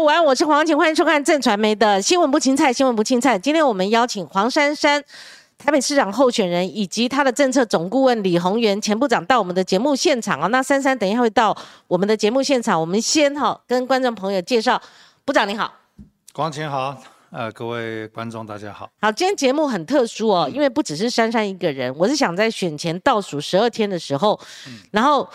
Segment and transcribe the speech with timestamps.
[0.00, 3.36] 午安，我是黄晴，欢迎收看正传媒的新闻不青菜，新闻不青菜。
[3.36, 5.02] 今天我们邀请黄珊珊，
[5.58, 10.46] 台北市长候选人，以及他的政策总顾问李宏源前部长到我们的节目现场啊。
[10.46, 11.56] 那珊珊等一下会到
[11.88, 14.80] 我们的节目现场，我们先哈跟观众朋友介绍，
[15.24, 15.72] 部长你好，
[16.32, 16.96] 光晴好，
[17.30, 18.88] 呃，各位观众大家好。
[19.00, 24.38] 好，今天节目很特殊哦，因为不只是珊珊一个人，我是想在选前倒数十二天的时候，
[24.92, 25.28] 然后。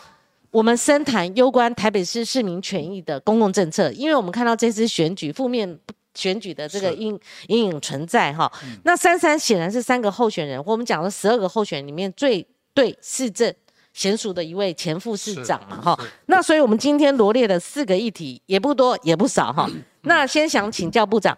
[0.53, 5.79] 我们深谈攸关台北市市民权益的公共政策，因为我们看到这次选举负面
[6.13, 8.51] 选举的这个阴阴影存在哈。
[8.83, 13.51] 那三三显然是三个候选人，我们讲了十二个候选人里面最对市政
[13.95, 15.99] 娴熟的一位前副市长嘛哈。
[16.27, 19.67] 那所以我们今天罗列的四个议题也不多也不少哈。
[20.01, 21.35] 那先想请教部长，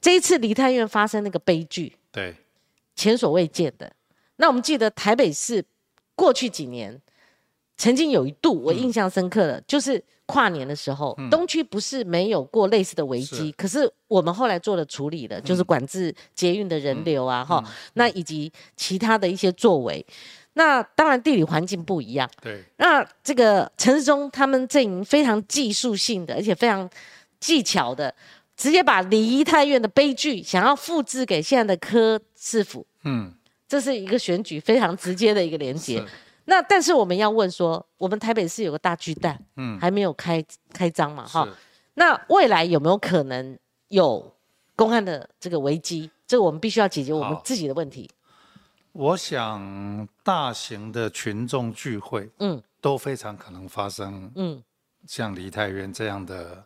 [0.00, 2.36] 这一次梨泰院发生那个悲剧，对，
[2.94, 3.92] 前所未见的。
[4.36, 5.64] 那我们记得台北市
[6.14, 7.00] 过去几年。
[7.82, 17.60] 曾经有一度，我印象深刻的，就是跨年的时候，东区不是没有过类似的危机，可是我们后来做了处理的，就是管制捷运的人流啊，哈，
[17.94, 20.06] 那以及其他的一些作为。
[20.52, 22.62] 那当然地理环境不一样，对。
[22.76, 26.88] 那这个陈世忠他们阵营非常技术性的，而且非常
[27.40, 28.14] 技巧的，
[28.56, 33.34] 直接把礼仪太院的悲剧想要复制给现在的柯师傅，嗯，
[33.66, 36.00] 这是一个选举非常直接的一个连接。
[36.44, 41.48] 那但是我们要问说，我们台北市有个大巨蛋，嗯，还没有开开张嘛，哈。
[41.94, 44.34] 那未来有没有可能有
[44.74, 46.10] 公安的这个危机？
[46.26, 48.10] 这个我们必须要解决我们自己的问题。
[48.92, 54.62] 我想大型的群众聚会，嗯，都非常可能发生，嗯，
[55.06, 56.64] 像梨泰院这样的。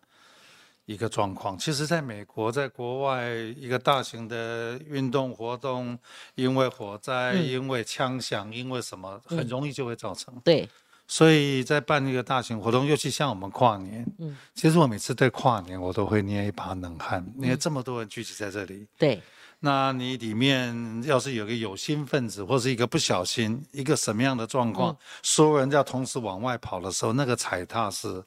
[0.87, 5.99] 一个状况，其实在美国，在国外，一个大型的运动活动，
[6.37, 10.33] 因为火灾，因为枪响，因为什么，很容易就会造成。
[10.45, 10.69] 对，
[11.09, 18.87] 所以在办一个大型活动，尤其像我们跨年，嗯，其实我每次对跨年，我都会捏一把冷汗，因为这么多人聚集在这里。
[18.97, 19.21] 对，
[19.59, 28.23] 那你里面要是有个有心分子，或是一个不小心，一个什么样的状况，所有人要同时往外跑的时候，那个踩踏是。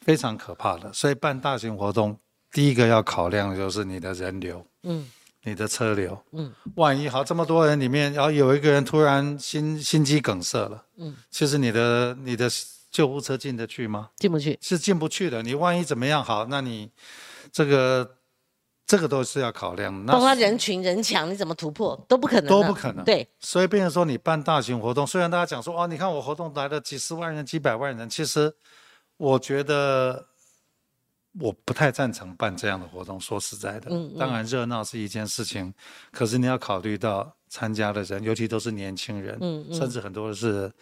[0.00, 2.16] 非常可怕的，所以办大型活动，
[2.50, 5.06] 第一个要考量的就是你的人流，嗯，
[5.42, 12.48] 你的车流，嗯，万一好这么多人里面，然后有一个人突然心心肌梗塞了，嗯，其实你的你的
[12.90, 14.08] 救护车进得去吗？
[14.16, 15.42] 进不去，是进不去的。
[15.42, 16.90] 你万一怎么样好，那你
[17.52, 18.16] 这个
[18.86, 20.06] 这个都是要考量。
[20.06, 23.04] 包括人群人墙，你怎么突破都不可能，都不可能。
[23.04, 28.54] 对，所以变成说你办大型活动，虽然大家讲说哦，你看我活动来了几十万人、几百万人，其实。
[29.18, 30.26] 我觉得
[31.38, 33.20] 我不太赞成办这样的活动。
[33.20, 35.74] 说实在的，当然热闹是一件事情，
[36.10, 39.38] 可是你要考虑到参加的人，尤其都是年轻人，
[39.72, 40.72] 甚至很多是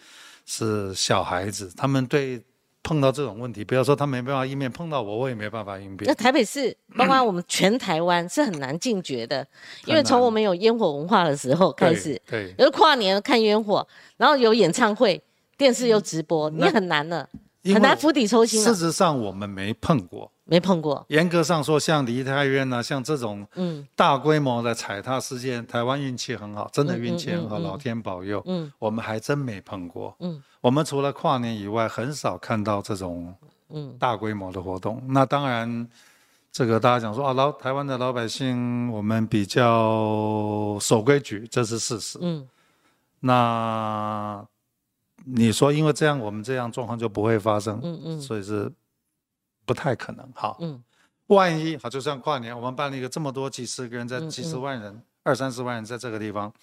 [0.45, 2.41] 是小孩子，他们对
[2.83, 6.07] 碰到这种问题，不要说他没办法应变，碰到我我也没办法应变。
[6.07, 9.45] 那台北市，包括我们全台湾是很难禁绝的，
[9.85, 15.21] 因为从我们有烟火文化的时候开始，对，有跨年看烟火，然后有演唱会，
[15.57, 17.27] 电视又直播，你很难了。
[17.65, 18.61] 很难釜底抽薪。
[18.61, 21.05] 事实上，我们没碰过，没碰过。
[21.09, 28.41] 严格上说，像梨泰院啊，像这种嗯大规模的踩踏事件，台湾运气很好，真的运气很好，老天保佑。
[28.45, 30.15] 嗯，我们还真没碰过。
[30.19, 33.33] 嗯，我们除了跨年以外，很少看到这种
[33.69, 35.03] 嗯大规模的活动。
[35.07, 35.89] 那当然，
[36.51, 42.17] 这个大家讲说啊，老台湾的老百姓，我们比较守规矩，这是事实。
[42.21, 42.47] 嗯，
[43.19, 44.45] 那。
[45.29, 48.71] 你说，因为这样，我们这样状况就不会发生，嗯嗯，所以是
[49.65, 50.25] 不太可能。
[50.33, 50.81] 哈，嗯，
[51.27, 56.53] 万一好，就像跨年，我们办了一个这么多几十个人，在几十万人、二三十万人在这个地方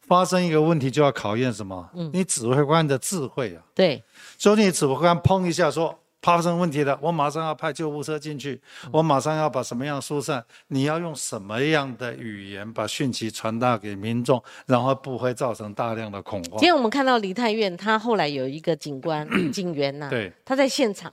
[0.00, 1.90] 发生一个问题，就要考验什么？
[1.94, 3.62] 嗯，你指挥官的智慧啊。
[3.74, 4.02] 对，
[4.38, 5.98] 所以你指挥官砰一下说。
[6.26, 8.60] 发生问题了，我马上要派救护车进去，
[8.92, 10.44] 我马上要把什么样疏散？
[10.66, 16.58] 你要用什么样的语言把讯息传达给民众，然后不会造成大量的恐慌？
[16.58, 21.12] 今天我们看到梨泰院，他后来有一个警官 警员呐，对，他在现场，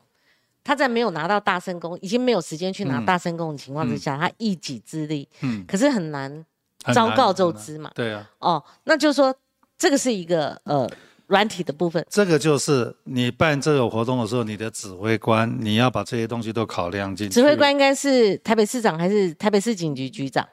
[0.63, 6.43] 他在没有拿到大声公，已经没有时间去拿大声公的情况之下，他一己之力，嗯，可是很难
[6.91, 9.31] 昭告奏之嘛，对啊，哦，那就是说
[9.77, 10.89] 这个是一个呃。
[11.27, 17.33] 软体的部分，这个就是你办这个活动的时候，你的指挥官你要把这些东西都考量进去。
[17.33, 20.47] 指挥官应该是台北市长还是台北市警局局长？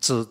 [0.00, 0.26] 指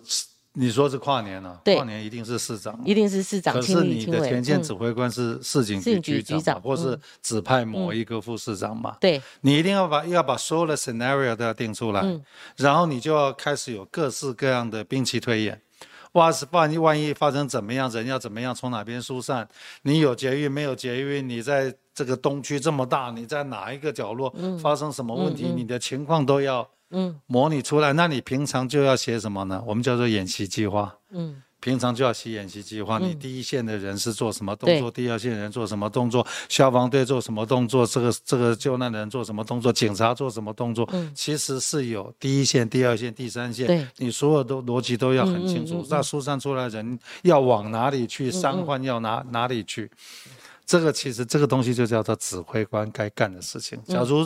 [0.60, 3.54] 你说是跨年了，跨年一定是市长，一定是市长。
[3.54, 8.98] 可是你的前线指挥官是市警局局长，或是指派某一个副市长嘛？
[9.00, 12.04] 对，你一定要把要把所有的 scenario 都要定出来，
[12.56, 15.62] 然后你就要开始有各式各样的兵器推演。
[16.13, 19.48] 哇，是万一万一发生怎么样，人要怎么样从哪边疏散？
[19.83, 21.27] 你有捷运没有捷运？
[21.27, 25.51] 你在这个东区这么大，你在哪一个角落发生什么问题？
[25.56, 26.68] 你的情况都要
[27.25, 27.94] 模拟出来。
[27.94, 29.63] 那你平常就要写什么呢？
[29.68, 30.95] 我们叫做演习计划。
[31.12, 31.42] 嗯。
[31.67, 45.85] 平常就要写演习计划，你第一线的人是做什么动作，第二线人做什么动作，消防队做什么动作，这个这个救难的人做什么动作，警察做什么动作，其实是有第一线、第二线、第三线，你所有的逻辑都要很清楚。
[45.89, 49.91] 那疏散出来人要往哪里去，伤患要哪哪里去，
[50.65, 53.77] 这个其实这个东西就叫做指挥官该干的事情。
[53.83, 54.23] 假如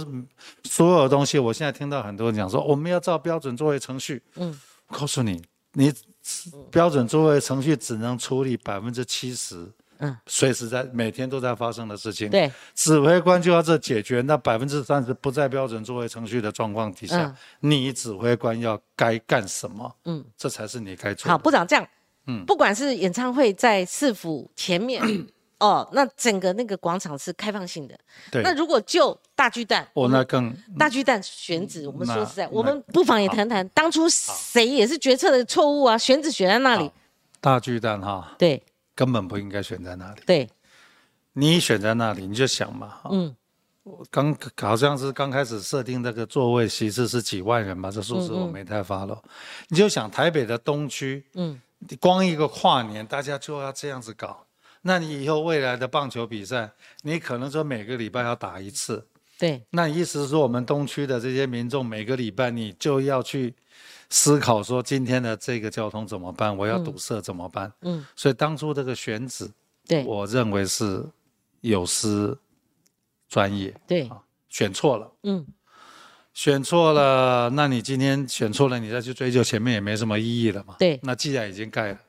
[0.65, 4.55] 所有东西，我现在听到很多人讲说我们要照标准作业程序，嗯，
[4.91, 5.41] 告诉你，
[5.73, 5.91] 你。
[6.71, 9.67] 标准作业程序只能处理百分之七十，
[9.99, 12.29] 嗯，随时在每天都在发生的事情。
[12.29, 19.95] 对，指挥官就要这解决那百分之三十不在标准作业程序的状况底下，你指挥官要该干什么？
[20.05, 21.31] 嗯，这才是你该做。
[21.31, 21.87] 好，部长这样，
[22.27, 25.01] 嗯，不管是演唱会在市府前面。
[25.61, 27.97] 哦，那整个那个广场是开放性的。
[28.31, 28.41] 对。
[28.41, 35.95] 那如果就大巨蛋，哦，那更大巨蛋选址，我们说实在，我们不妨也谈谈当初谁也是决策的错误啊？
[35.97, 36.91] 选址选在那里。
[37.39, 38.35] 大巨蛋哈。
[38.37, 38.61] 对。
[38.95, 40.21] 根本不应该选在那里。
[40.25, 40.49] 对。
[41.33, 43.33] 你选在那里，你就想嘛，嗯，
[43.83, 49.17] 我刚好像是刚开始设定那个座位席次是几万人吧，这数字我没太发了。
[49.69, 51.61] 你就想台北的东区，嗯，
[52.01, 54.45] 光一个跨年，大家就要这样子搞。
[54.83, 56.71] 那你以后未来的棒球比赛，
[57.03, 59.05] 你可能说每个礼拜要打一次，
[59.37, 59.61] 对。
[59.69, 63.53] 那意思是说，我们东区的这些民众每个礼拜你就要去
[64.09, 66.55] 思考说，今天的这个交通怎么办？
[66.57, 67.71] 我要堵塞怎么办？
[67.81, 68.03] 嗯。
[68.15, 69.47] 所以当初这个选址，
[69.87, 71.05] 对，我认为是
[71.61, 72.35] 有失
[73.29, 74.09] 专业，对，
[74.49, 75.45] 选错了，嗯，
[76.33, 80.75] 选错了，那你今天选错了，你再去追究前面也没什么意义了嘛？
[80.79, 80.99] 对。
[81.03, 81.99] 那既然已经盖了。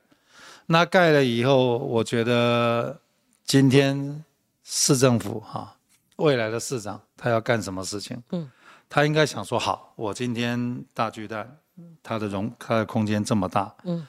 [0.65, 2.99] 那盖了以后，我觉得
[3.43, 4.23] 今天
[4.63, 5.75] 市政府哈，
[6.15, 8.21] 未来的市长他要干什么事情？
[8.31, 8.49] 嗯，
[8.89, 11.57] 他应该想说好，我今天大巨蛋，
[12.01, 14.07] 它的容它的空间这么大，嗯，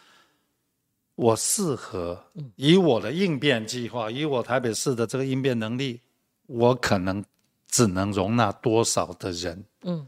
[1.16, 2.22] 我适合
[2.56, 6.00] 以我的应变计划，以我台北市的这个应变能力，
[6.46, 7.24] 我可能
[7.68, 9.64] 只能容纳多少的人？
[9.82, 10.06] 嗯。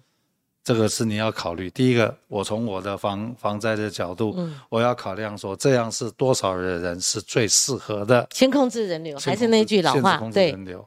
[0.67, 1.71] 这个是你要考虑。
[1.71, 4.37] 第一个，我从我的防防灾的角度，
[4.69, 8.27] 我要考量说，这样是多少的人是最适合的。
[8.33, 10.51] 先控制人流，还是那句老话，对。
[10.51, 10.85] 人流，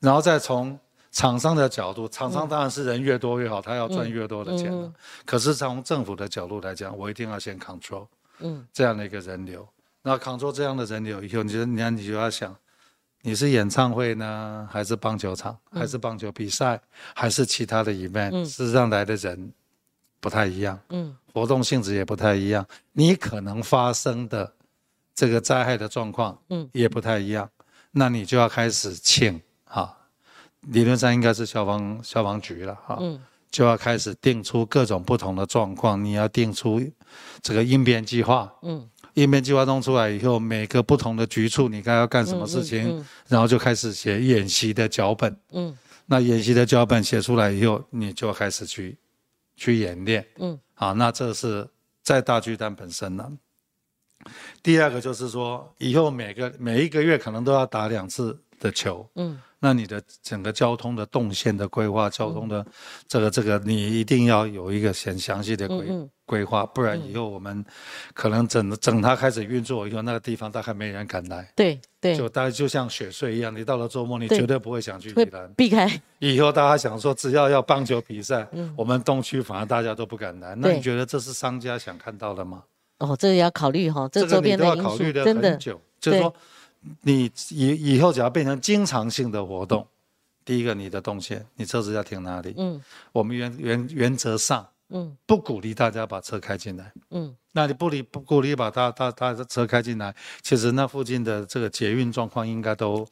[0.00, 0.78] 然后再从
[1.12, 4.70] 厂商的角度，厂商当然是人越多越好，他要赚越多的钱。
[5.24, 8.04] 可是从政府的角度来讲，我一定要先 control，
[8.40, 9.66] 嗯，这样的一个人流。
[10.02, 12.54] 那 control 这样的人流以后，你就你看你就要想。
[13.24, 16.80] 你是演唱会呢，还是棒球场，还是棒球比赛，
[17.14, 18.44] 还是其他的 event？
[18.44, 19.52] 事实上来的人
[20.18, 24.52] 不太一样，嗯，活动性质也不太一样，你可能发生的
[25.14, 27.48] 这个灾害的状况，嗯，也不太一样。
[27.92, 29.96] 那你就要开始请哈，
[30.62, 33.20] 理论上应该是消防消防局了哈，嗯，
[33.52, 36.82] 就要开始定出各种不同的状况，你要定出
[37.40, 38.88] 这个应变计划，嗯。
[39.14, 45.36] 应变计划弄出来以后，每个不同的局处你该要干什么事情，然后就开始写演习的脚本。
[45.52, 45.76] 嗯，
[46.06, 48.96] 那演习的脚本写出来以后，你就开始去
[49.56, 50.26] 去演练。
[50.38, 51.68] 嗯，好，那这是
[52.02, 53.30] 在大巨蛋本身了。
[54.62, 59.06] 第二个就是说，以后每个每一个月可能都要打两次的球。
[59.16, 59.40] 嗯。
[59.64, 62.66] 那你的整个交通的动线的规划，交通的
[63.06, 65.86] 这个这个，你一定要有一个很详细的规
[66.26, 67.64] 规划，不然以后我们
[68.12, 71.48] 可能整整它开始运作以后，那个地方大概没人敢来。
[71.54, 75.88] 对对，就大概就像雪隧一样，你到了周末，你绝对不会想去宜兰，避开。
[76.18, 78.44] 以后大家想说，只要要棒球比赛，
[78.76, 80.56] 我们东区反而大家都不敢来。
[80.56, 82.64] 那你觉得这是商家想看到的吗？
[82.98, 86.34] 哦，这个要考虑哈，这周边的因素真的，就是说。
[87.02, 89.86] 你以以后只要变成经常性的活动，
[90.44, 92.54] 第一个你的动线，你车子要停哪里？
[92.56, 96.92] 嗯，我们原原原则上，嗯，不鼓励大家把车开进来。
[97.10, 103.06] 嗯，那你不理不鼓励把他他他的车开进来，其实那附近的这个捷运状况应该都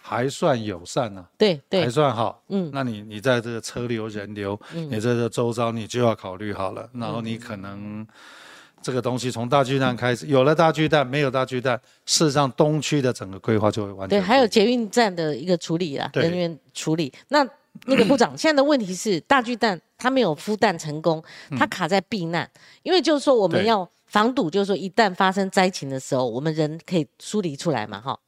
[0.00, 1.24] 还算友善呢。
[1.38, 2.42] 对对，还算好。
[2.48, 8.06] 嗯，那你你在这个车流人流，嗯你在这周遭你就要考虑好了，然后你可能。
[8.82, 17.12] 这个东西从大巨蛋开始，有了大巨蛋，没有大巨蛋，事实上东区的整个规划就会完全对，还有捷运站的一个处理啊，人员处理。
[17.28, 17.46] 那
[17.86, 21.22] 那个部长，现在的问题是大巨蛋它没有孵蛋成功，
[21.56, 22.50] 它卡在避难，
[22.82, 28.18] 因为就是说我们要防堵，就是说一旦发生灾情的时候，我们人可以疏离出来嘛，哈。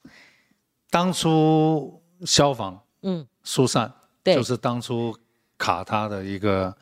[0.91, 3.93] 当初消防嗯疏散，
[4.23, 5.15] 对，就是当初
[5.59, 6.75] 卡它的一个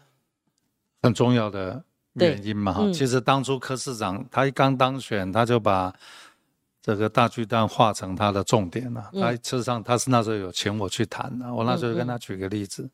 [1.03, 1.83] 很重要的。
[2.15, 2.91] 原因嘛。
[2.93, 5.93] 其实当初柯市长他一刚当选，他就把
[6.81, 9.11] 这个大巨蛋化成他的重点了。
[9.13, 12.91] 他事实上他是那时候有请我去谈的，我那时候跟他举个例子，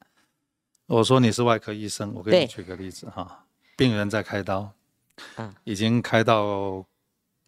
[0.86, 3.44] 我说你是外科医生，我给你举个例子哈，
[3.76, 4.70] 病人在开刀，
[5.64, 6.84] 已经开到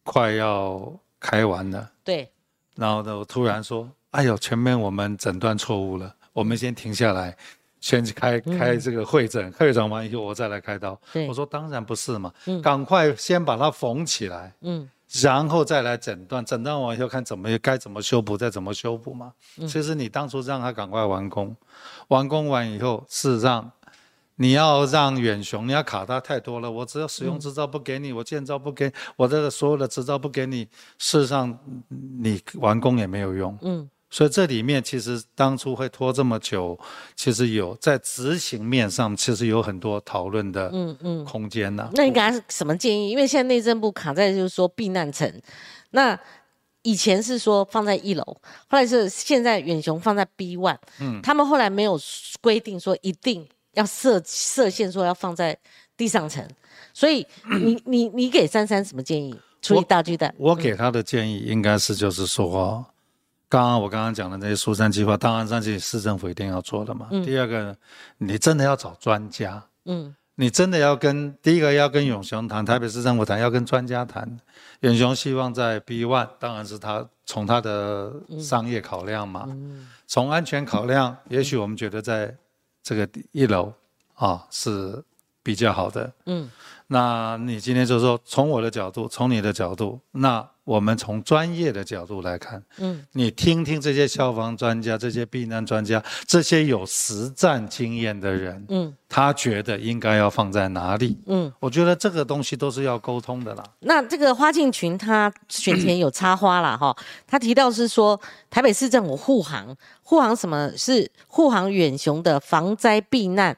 [0.03, 2.31] 快要开完了，对，
[2.75, 7.37] 然后呢，我突然说，哎呦，前面我们诊断错误了，我们先停下来。
[7.81, 11.01] 先去开开这个会诊，会诊完以后我再来开刀。
[11.27, 12.33] 我说当然不是嘛，
[12.63, 14.89] 赶快先把它缝起来，嗯，
[15.23, 19.33] 然后再来诊断，诊断完以后看怎么该怎么修补，再怎么修补嘛。
[19.67, 21.57] 其实你当初让他赶快完工，
[22.09, 23.73] 完工完以后，事实上
[24.37, 26.71] 你要让远雄，你要卡他太多了。
[26.71, 30.69] 我只要使用执照不给你，我建造不给我这个所有的执照不给你，
[30.99, 31.59] 事实上
[31.89, 33.59] 你完工也没有用。
[33.63, 33.89] 嗯。
[34.11, 36.77] 所以这里面其实当初会拖这么久，
[37.15, 41.89] 其实有在执行面上其实有很多讨论的嗯嗯空间呢。
[41.95, 43.11] 那你给他什么建议？
[43.11, 45.33] 因为现在内政部卡在就是说避难层，
[45.91, 46.19] 那
[46.83, 48.25] 以前是说放在一楼，
[48.69, 51.97] 后来是现在远雄放在 B one，嗯，他们后来没有
[52.41, 55.57] 规定说一定要设设限说要放在
[55.97, 56.45] 地上层，
[56.93, 60.35] 所以你 你你给珊珊什么建议处理大巨蛋？
[60.37, 62.85] 我给他的建议应该是就是说。
[63.51, 67.09] 刚刚我刚刚讲的那些疏散计划，当然这些市政府一定要做的嘛。
[67.11, 67.77] 第二个，
[68.17, 69.63] 你真的要找专家。
[69.85, 70.15] 嗯。
[70.37, 74.41] 你真的要跟第一个要跟永雄谈，台北市政府谈，要跟专家谈。
[74.81, 79.45] 永雄希望在 B one，当然是他从他的商业考量嘛。
[79.49, 79.87] 嗯。
[80.07, 82.35] 从安全考量，也许我们觉得在
[82.83, 83.71] 这个一楼
[84.15, 85.05] 啊是
[85.43, 86.11] 比较好的。
[86.25, 86.49] 嗯。
[86.93, 90.47] 那你今天就说，从我的角度，从你的角度，那。
[90.63, 101.19] 我们从专业的角度来看，嗯，你听听这些消防专家、这些避难专家、这些有实战经验的人，嗯，他觉得应该要放在哪里？
[101.27, 103.65] 嗯，我觉得这个东西都是要沟通的啦。
[103.81, 113.57] 那这个花敬群他选前有插花了哈，他提到是说台北市政府护航，护航什么是护航远雄的防灾避难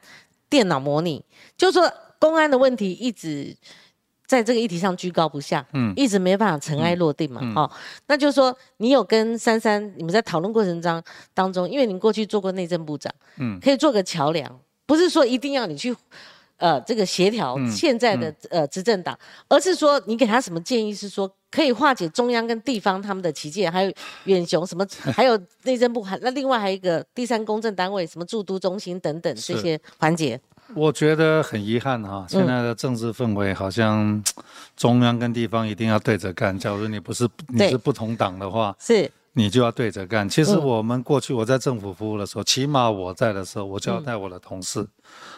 [0.49, 1.23] 电脑模拟，
[1.55, 1.87] 就说
[2.23, 3.53] 公安的问题一直。
[4.25, 7.69] 在这个议题上居高不下，嗯，一直没办法尘埃落定嘛，哦，
[8.07, 11.03] 那就是说你有跟珊珊，你们在讨论过程当
[11.35, 15.95] 当中，因为您过去做过内政部长，嗯，可以做个桥梁，不是说一定要你去，
[16.57, 19.15] 呃，这个协调现在的呃执政党，
[19.49, 30.39] 而是说你给他什么建议，是说可以化解中央跟地方他们的旗舰，还有远雄什么，还有内政部还那另外还有一个第三公正单位什么驻都中心等等这些环节。
[30.75, 34.23] 我觉得很遗憾哈，现在的政治氛围好像
[34.75, 36.57] 中央跟地方一定要对着干。
[36.57, 39.09] 假如你不是你是不同党的话，是。
[39.35, 40.29] 你就要对着干。
[40.29, 44.81] 其实我们过去我在政府服务的时候，起码我在的时候，我交代我的同事，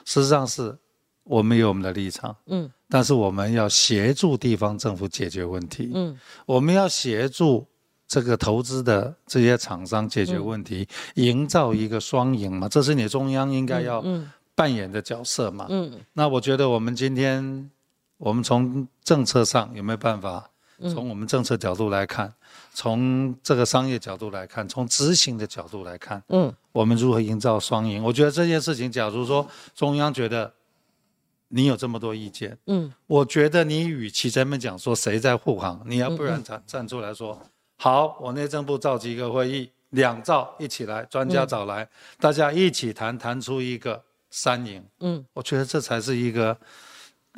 [0.03, 0.75] 事实上是
[1.23, 7.65] 我们有我们的立场，嗯，但是我们要协助地方政府解决问题，嗯，我们要协助
[8.05, 14.03] 这个投资的这些厂商解决问题，营造一个双赢嘛，这是你中央应该要。
[14.55, 17.69] 扮演的角色嘛，嗯，那我觉得我们今天，
[18.17, 20.49] 我们从政策上有没有办法？
[20.93, 22.33] 从我们政策角度来看，
[22.73, 28.03] 从这个商业角度来看，从执行的角度来看，嗯，我们如何营造双赢？
[28.03, 30.51] 我觉得这件事情，假如说中央觉得
[31.47, 37.41] 你有这么多意见，嗯，我觉得你与其咱们讲说谁在护航，你要不然站站出来说，
[37.77, 41.87] 好，我内政部召集一个会议，两兆一起来，专家找来，
[42.19, 44.03] 大家一起谈，谈出一个。
[44.37, 46.55] 三赢，嗯，我觉得这才是一个，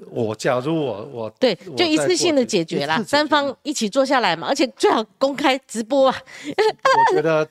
[0.09, 6.17] 我假如我我对，就一次性的解决啦，三方一起坐下来嘛，而且最好公开直播啊。
[7.11, 7.47] 我觉得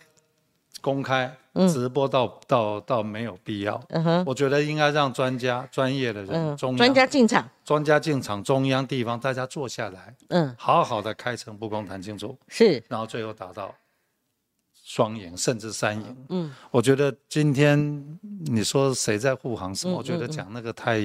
[0.81, 1.33] 公开
[1.69, 13.73] 直播倒倒倒没有必要，嗯哼，我觉得应该让专家专业的人，中专家进场，专家进场，中央地方大家坐下来，嗯，好好的开诚布公谈清楚，是，然后最后达到。
[14.97, 19.95] 双赢甚至三赢，嗯，我觉得今天你说谁在护航什么？
[19.95, 20.99] 我觉得讲那个太，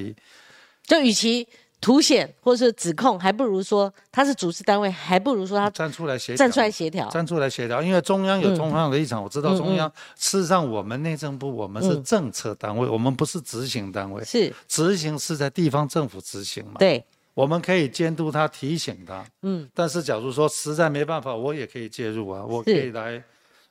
[0.83, 1.45] 就与其
[1.81, 7.83] 凸显或是指控，还不如说他是主持单位，还不如说他站出来协站出来协调，站出来协调。
[7.83, 9.91] 因为中央有中央的立场，我知道中央。
[10.15, 14.23] 事实上，我们内政部我们是政策单位，我们不是执行单位。
[14.23, 16.75] 是执行是在地方政府执行嘛？
[16.79, 19.25] 对，我们可以监督他，提醒他。
[19.41, 23.21] 嗯，但是假如说实在没办法，我也可以介入啊，我可以来。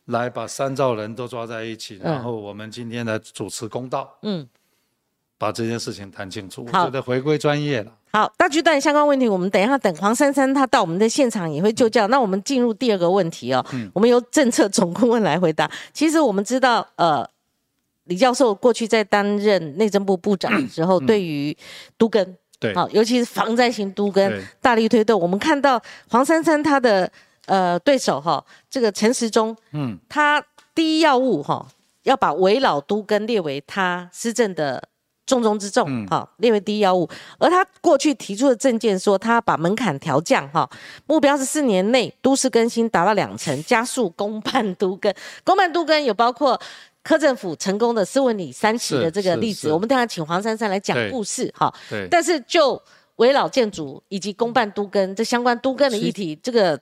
[0.06, 4.46] 来把三兆人都抓在一起，然后我们今天来主持公道，嗯，
[5.38, 6.64] 把这件事情谈清楚。
[6.66, 7.92] 我觉得回归专业了。
[8.12, 12.08] 好，大巨蛋相关问题，我们等一下等黄珊珊她到我们的现场也会就教。
[12.08, 15.70] 那我们进入第二个问题哦，我们由政策总顾问来回答。
[15.92, 17.24] 其实我们知道，呃，
[18.06, 21.56] 李教授过去在担任内政部部长的时候，对于
[21.96, 25.20] 都根对，好，尤其是防灾型都跟大力推动。
[25.20, 27.08] 我们看到黄珊珊她的
[27.50, 30.40] 呃对手哈，这个陈时中，嗯，他
[30.72, 31.66] 第一要务哈，
[32.04, 34.88] 要把围老都跟列为他施政的
[35.26, 37.08] 重中之重，嗯哈、列为第一要务。
[37.38, 40.70] 而他过去提出的政见说，他把门槛调降，哈，
[41.06, 45.12] 目标是四年内都市更新达到两成，加速公办都更。
[45.44, 46.60] 公办都更有包括。
[47.02, 51.74] 柯政府成功的斯文里三期的这个例子，我们等一下请黄珊珊来讲故事哈。
[51.88, 52.80] 对，但是就
[53.16, 56.78] 围老建筑以及公办都更这相关都更的议题，这个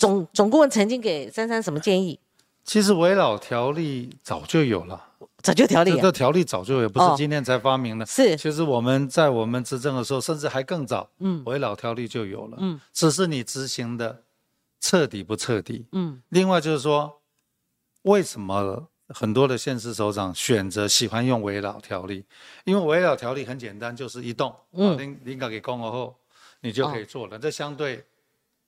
[0.00, 2.18] 总总顾问曾经给珊珊什么建议？
[2.64, 4.98] 其实围老条例早就有了，
[5.42, 7.10] 早就调理了，这个条例早就有，不哦。
[7.10, 8.06] 是今天才发明的。
[8.06, 8.34] 是。
[8.34, 14.22] 其实我们在我们执政的时候，甚至还更早，嗯，围老条例就有了，嗯，只是你执行的
[14.80, 15.84] 彻底不彻底。
[15.92, 16.22] 嗯。
[16.30, 17.20] 另外就是说，
[18.02, 22.24] 为什么很多的县市首长选择喜欢用围老条例？
[22.64, 24.96] 因为围老条例很简单，就是一动，嗯。
[24.96, 26.16] 领领导给公了后，
[26.60, 28.02] 你就可以做了，这相对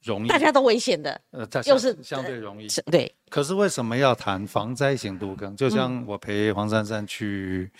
[0.02, 2.66] 容易，大家都危险的，呃，它又是相相对容易。
[2.90, 5.54] 对，可是为什么要谈防灾型都更？
[5.56, 7.70] 就像我陪黄珊珊去、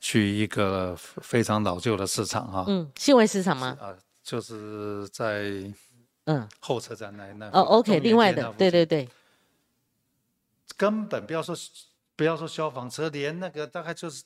[0.00, 3.76] 去一个非常老旧的市场哈，嗯，新闻市场吗？
[3.80, 5.50] 啊，就是在
[6.24, 9.08] 嗯，候车站那那哦，OK，另外的对对对，
[10.76, 11.56] 根本不要说
[12.18, 14.24] 不要说消防车，连那个大概就是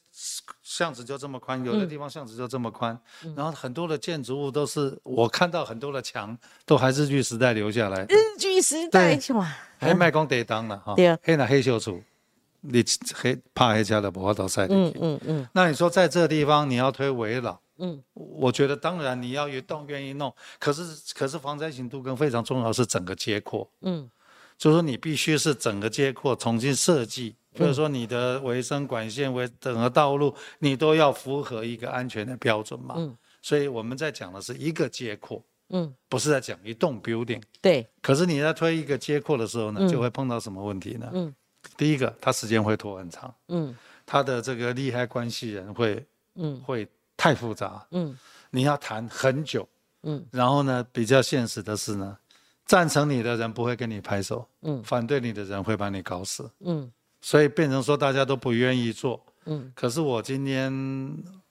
[0.63, 1.89] 巷子就这么宽，有的嗯。
[1.91, 2.99] 地方巷子就这么宽，
[3.37, 9.47] 然后很多的建筑物都是我看到很多的墙都还是日据时代留下来，日据时代哇，
[9.77, 11.07] 还卖光地当了哈，对。
[11.07, 12.03] 啊黑那黑秀楚，
[12.63, 12.83] 你
[13.15, 14.99] 黑怕黑家的不要到赛嗯里去。
[15.03, 15.49] 嗯嗯。
[15.53, 20.83] 那你说在这地方你要推围老，嗯，我觉得当然你要有动愿意弄，可是
[21.15, 24.11] 可是防灾型都更非常重要是整个街廓，嗯。
[24.57, 32.95] 就是说你必须是整个街廓重新设计，比如说你的卫生管线、维整个道路，你都要符合一个安全的标准嘛。
[32.99, 37.43] 嗯所以我们在讲的是一个街廓，嗯，不是在讲一栋 building。
[37.61, 41.11] 对，可是你在推一个街廓的时候呢，就会碰到什么问题呢？
[41.13, 41.35] 嗯
[41.77, 46.07] 第一个，它时间会拖很长，嗯它的这个利害关系人会
[46.37, 48.17] 嗯会太复杂，嗯
[48.51, 49.69] 你要谈很久。
[50.05, 52.17] 嗯然后呢，比较现实的是呢，
[52.65, 56.89] 赞成你的人不会跟你拍手，嗯反对你的人会把你搞死，嗯
[57.23, 59.25] 所以变成说大家都不愿意做。
[59.47, 60.71] 嗯可是我今天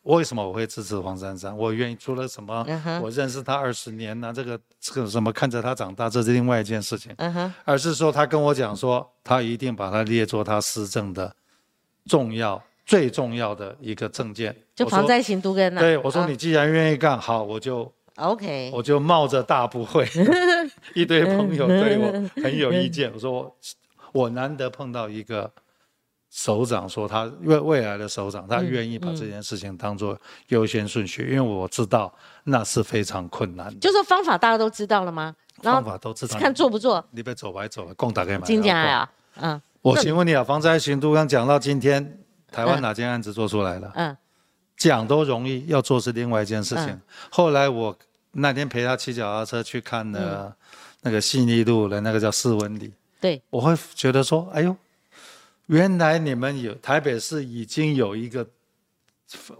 [0.03, 1.55] 为什么我会支持黄珊珊？
[1.57, 11.35] 我愿意除了什么嗯，我认识他二十年呢、这个这个什么看着他长大，这是另外一件事情，嗯哼，而是说他跟我讲说，他一定把它列作他施政的
[12.05, 14.55] 重要、最重要的一个证件。
[14.73, 20.07] 就防灾型都跟啊，对，我说啊你既然愿意干，好，我就 OK，我就冒着大不会，
[20.95, 23.11] 一堆朋友对我 很有意见。
[23.13, 23.55] 我说我
[24.13, 25.51] 我难得碰到一个
[26.31, 30.17] 首长，说他未未来的首长，他愿意把这件事情当做
[30.47, 32.11] 优先顺序，因为我知道
[32.45, 33.75] 那是非常困难的。
[33.81, 35.35] 就说方法大家都知道了吗？
[35.61, 38.45] 方法都知道，看做不做，你别走白走了，共打给买。
[38.45, 43.91] 金家呀，嗯我请问你啊，防灾巡都刚讲到今天，台湾哪件案子做出来了？
[43.95, 44.17] 嗯
[44.77, 46.87] 讲都容易，要做是另外一件事情。
[46.87, 47.95] 嗯后来我
[48.31, 50.55] 那天陪他骑脚踏车去看嗯了
[51.01, 54.75] 那个细腻路的那个叫四文里，对，我会觉得说，哎呦，
[55.71, 58.45] 原来你们有台北市已经有一个。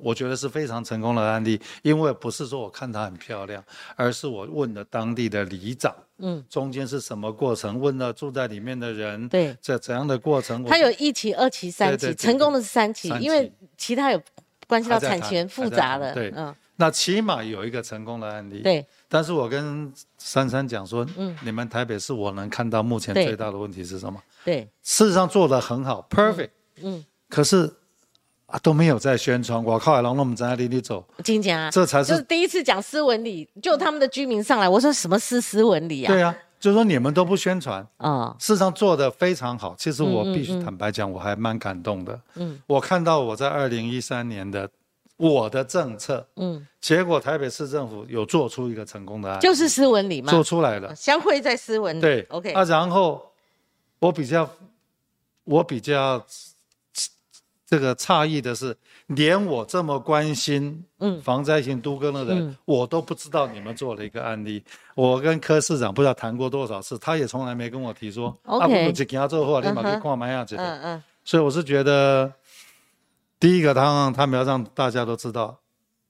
[0.02, 3.64] 我觉得是非常成功的案例，因为不是说我看它很漂亮，
[3.96, 9.56] 而是我问了当地的里长，嗯中间是什么过程，问了住在里面的人，对。
[9.62, 14.22] 这怎样的过程，我它有一期、二期、三期，成功的是三期，因为其他有
[14.68, 18.60] 关系到产权复杂的，对嗯，那起码有一个成功的案例。
[18.60, 24.18] 对，但是我跟珊珊讲说，嗯，你们台北市我能看到目前最大的问题是什么？
[24.46, 27.70] 对，事实上做的很好，perfect，嗯，可是
[28.46, 36.14] 啊都没有在宣传，我靠，让我们在那里里走，金家，这才就是是第一次讲斯文里，就他们的居民上来，我说什么是斯文里啊？
[36.14, 39.76] 对啊，就是说你们都不宣传，啊，事实上做的非常好。
[39.78, 42.18] 其实我必须坦白讲，我还蛮感动的。
[42.36, 44.70] 嗯我看到我在二零一三年的
[45.22, 50.96] 我的政策，嗯，结果台北市政府有做出一个成功的案例，就是斯文里嘛，做出来了。
[50.96, 53.32] 相会在斯文里，对，OK，啊，然后
[54.00, 54.50] 我比较
[55.44, 56.26] 我比较
[57.68, 61.22] 这个诧异的是，连我这么关心嗯。
[61.22, 62.58] 防灾型都更的人，嗯。
[62.66, 64.64] 我都不知道你们做了一个案例。
[64.96, 69.96] 我跟柯市长不知道谈过多少次，他也从来没跟我提说 OK 啊，不如就给他做货，立马嗯哼。
[69.96, 70.56] 去看买下去。
[70.56, 71.04] 嗯嗯。
[71.24, 72.34] 所以我是觉得，
[73.42, 75.58] 第一个他他们要让大家都知道。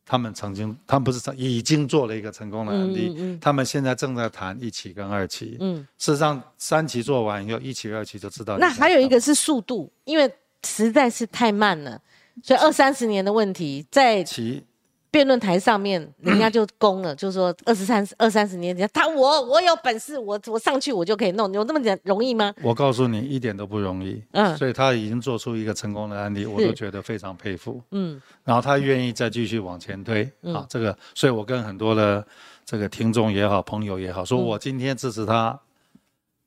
[0.03, 5.55] 他们曾经，他们不是曾已经做了一个成功的案例，嗯嗯嗯他们现在正在谈一期跟二期。
[5.61, 8.57] 嗯，事实上，三期做完以后，一期、二期就知道。
[8.57, 10.29] 那还有一个是速度，因为
[10.65, 12.01] 实在是太慢了，
[12.43, 14.65] 所以二三十年的问题，在期，
[15.11, 22.53] 辩论台上面，人家就攻了，就说二十三、二三十年前，他我我有本事，我我上去我就可以弄，有那么简容易吗？
[22.63, 24.23] 我告诉你，一点都不容易。
[24.31, 27.81] 嗯，所以他已经做出一个成功的案例，我都觉得非常佩服。
[27.91, 32.25] 嗯，然后他愿意再继续往前推啊，这个，所以我跟很多的
[32.65, 35.59] 这个听众也好，朋友也好，说我今天支持他，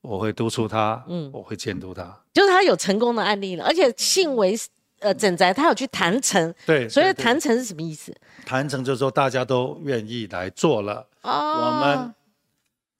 [0.00, 4.59] 我会督促他，嗯，我会监督他，就是他有成功的案例了，而且信为。
[5.05, 8.12] 呃，整宅他有去谈成，对，所以谈成是什么意思？
[8.47, 12.14] 谈成就是说大家都愿意来做了，我们。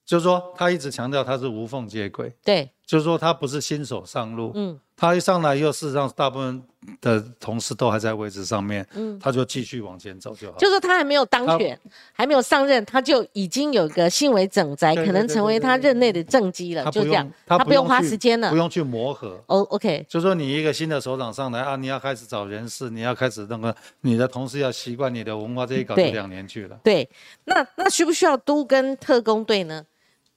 [0.07, 6.63] 就是说，他一直强调他是无缝接轨，对，就是说他不是新手上路，嗯，他一上来以后，事实上大部分
[7.01, 10.59] 的同事都还在位置上面，嗯，他就继续往前走就好。
[10.59, 11.81] 就说他还没有当选，
[12.13, 19.41] 还没有上任，他就已经有个信为整宅，可能成为他任内的政绩了，就这样，他不用花时间了，不用去磨合。
[19.47, 26.79] 哦，OK，就说你一个新的首长上来啊，你要开始找人事，你要开始那个你的同事要习惯你的文化，这一搞就两年去了。
[26.85, 27.09] 对，
[27.47, 29.87] 那那需不需要都跟特工队呢？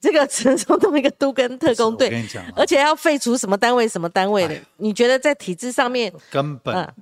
[0.00, 4.56] 这个陈松东一个都跟特工队跟你讲，而且要废除什么单位什么单位的？
[4.76, 6.94] 你觉得在体制上面根本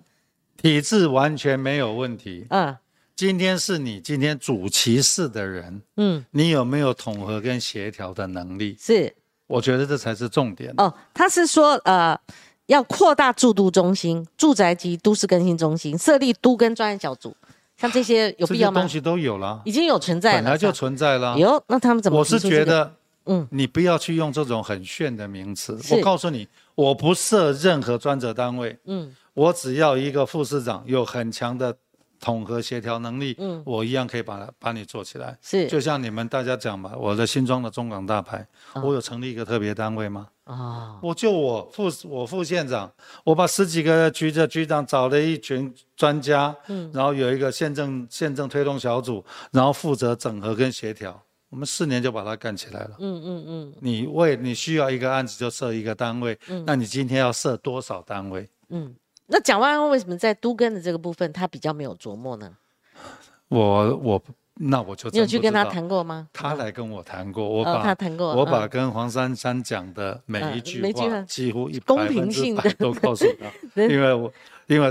[0.57, 2.47] 体制完全没有问题。
[2.49, 2.75] 嗯，
[3.15, 8.77] 今天是你今天主歧视的人，嗯，你有没有统合跟协调的能力？
[8.81, 9.15] 是，
[9.47, 10.73] 我觉得这才是重点。
[10.79, 12.19] 哦，他是说呃，
[12.65, 17.37] 要扩大住都中心、住宅及都市更新中心，设立都跟专案小组。
[17.77, 18.81] 像这些有必要吗？
[18.81, 21.39] 东西都有了，已经有存在，本来就存在了。
[21.39, 22.19] 有，那他们怎么？
[22.19, 22.95] 我是觉得，
[23.27, 25.79] 嗯，你不要去用这种很炫的名词。
[25.91, 31.77] 我告诉你，我不设任何专责单位，嗯，我只要一个副市长有很强的
[32.21, 35.37] 统合协调能力，嗯，我一样可以把它把你做起来。
[35.43, 40.29] 是，就像你们大家讲嘛，我的新装的中港大牌，我有成立一个特别单位吗？
[40.45, 41.01] 啊！
[41.03, 42.89] 我就我副我副县长，
[43.25, 52.91] 我把十几个局的局长找了一群专家，嗯，然后有一个县政县政推动小组，然后负责整合跟协调，我们四年就把它干起来了。
[53.01, 53.75] 嗯嗯嗯。
[53.81, 58.49] 你为你需要一个案子就设一个单位，嗯，那你今天要设多少单位？
[58.69, 58.95] 嗯，
[59.27, 62.57] 那蒋万安为什么在都根的这个部分他比较没有琢磨呢？
[63.49, 64.23] 我我。
[64.59, 66.29] 那我就你有去跟他谈过吗？
[66.33, 74.33] 他来跟我谈过，我把他谈过，我把跟黄珊珊讲的每一句话，几乎一百分之百都告诉他， 因为我
[74.67, 74.91] 因为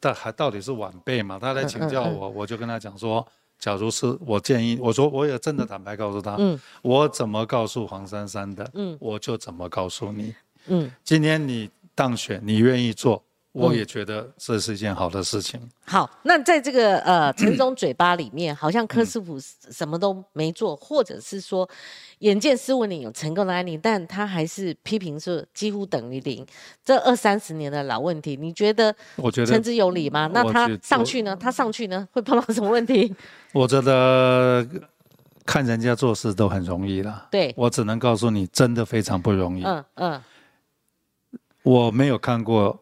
[0.00, 3.24] 他还到底是晚辈嘛，他来请教我，我就跟他讲说，
[3.56, 10.34] 假如是我建议，我说我也真的坦白告诉他，嗯，我怎么告诉黄珊珊的，嗯，我就怎么告诉你，
[10.66, 13.22] 嗯，今天你当选，你愿意做。
[13.54, 15.60] 我也觉得这是一件好的事情。
[15.84, 19.38] 好，那在这个呃陈总嘴巴里面，好像柯师傅
[19.70, 21.68] 什么都没做，或者是说
[22.18, 26.44] 眼见斯文岭有成功的案例，但他还是批评是几乎等于零，
[26.84, 28.92] 这二三十年的老问题，你觉得？
[29.14, 30.28] 我觉得陈之有理吗？
[30.34, 31.36] 那他上去呢？
[31.36, 33.14] 他上去呢会碰到什么问题？
[33.52, 34.66] 我觉得
[35.46, 37.28] 看人家做事都很容易了。
[37.30, 39.62] 对，我只能告诉你，真的非常不容易。
[39.62, 40.22] 嗯嗯，
[41.62, 42.80] 我没有看过。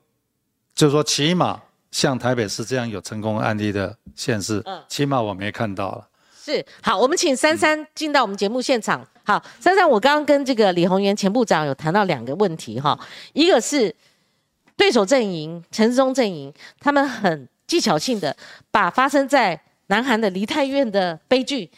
[0.75, 6.09] 就是说，起码像台北市这样有成功案例的县市，嗯，起码我没看到了。
[6.45, 9.07] 是好，我们请珊珊进到我们节目现场。
[9.23, 12.99] 好，珊珊，我刚刚跟这个李宏源前部长有谈到两个问题哈，
[13.33, 13.95] 一个是
[14.77, 18.37] 对手阵营陈志忠阵营，他们很技巧性的
[18.71, 21.71] 把发生在南韩的梨泰院的悲剧，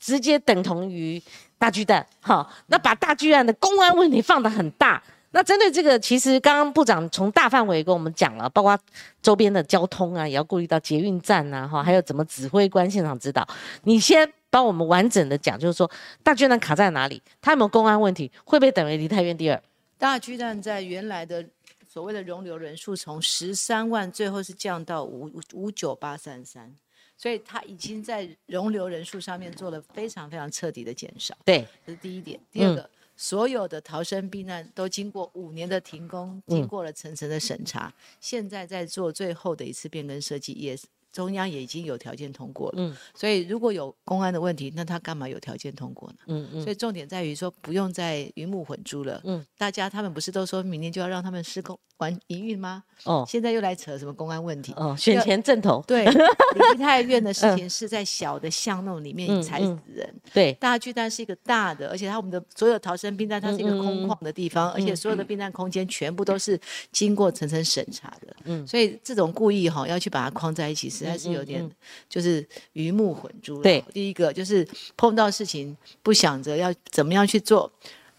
[0.00, 1.22] 直接等同于
[1.58, 5.00] 大巨蛋，好，那把大巨蛋的公安问题放得很大。
[5.30, 8.78] 那针对这个，其实刚刚部长从大范围跟我们讲了，包括
[9.20, 13.46] 周边的交通啊，也要顾虑到捷运站呐，哈，还有怎么指挥官现场指导。
[13.82, 15.90] 你先帮我们完整的讲，就是说
[16.22, 19.62] 大巨蛋卡在哪里，它有没有公安问题，会不会等于梨泰院第二？
[19.98, 21.44] 大巨蛋在原来的
[21.86, 26.74] 所谓的容留人数从十三万，最后是降到五五九八三三，
[27.18, 31.36] 所以它已经在容留人数上面做了非常非常彻底的减少。
[31.44, 32.40] 对，这是第一点。
[32.50, 32.88] 第二个。
[33.20, 40.78] 所有的逃生避难都经过五年的停工，经过了层层的审查，现在在做最后的一次变更设计，也
[41.12, 42.74] 中央也已经有条件通过了。
[42.78, 46.16] 嗯，所以如果有公安的问题，那他干嘛有条件通过呢？
[46.26, 46.62] 嗯嗯。
[46.62, 49.20] 所以重点在于说，不用再鱼目混珠了。
[49.24, 51.78] 嗯，大家他们不是都说明年就要让他们施工？
[51.98, 52.84] 完营运吗？
[53.02, 54.72] 哦，现在又来扯什么公安问题？
[54.76, 55.82] 哦，选前正头。
[55.88, 60.14] 对，梨泰院的事情是在小的巷弄里面踩死人。
[60.32, 66.56] 对，大巨蛋是一个大的，而且它我们的所有逃生避难，它是一个空旷的地方，而且所有的避难空间全部都是
[66.92, 68.36] 经过层层审查的。
[68.44, 71.68] 嗯，所以这种故意哈要去把它框在一起，实在是有点
[72.08, 73.62] 就是鱼目混珠。
[73.62, 77.70] 对，第一个就是碰到事情不想着要怎么样去做。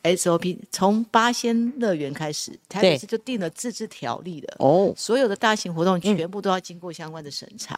[0.02, 7.78] SOP 从八仙乐园开始，台北市就定了自治条例的哦，所有的大型活动全部都要经过相关的审查。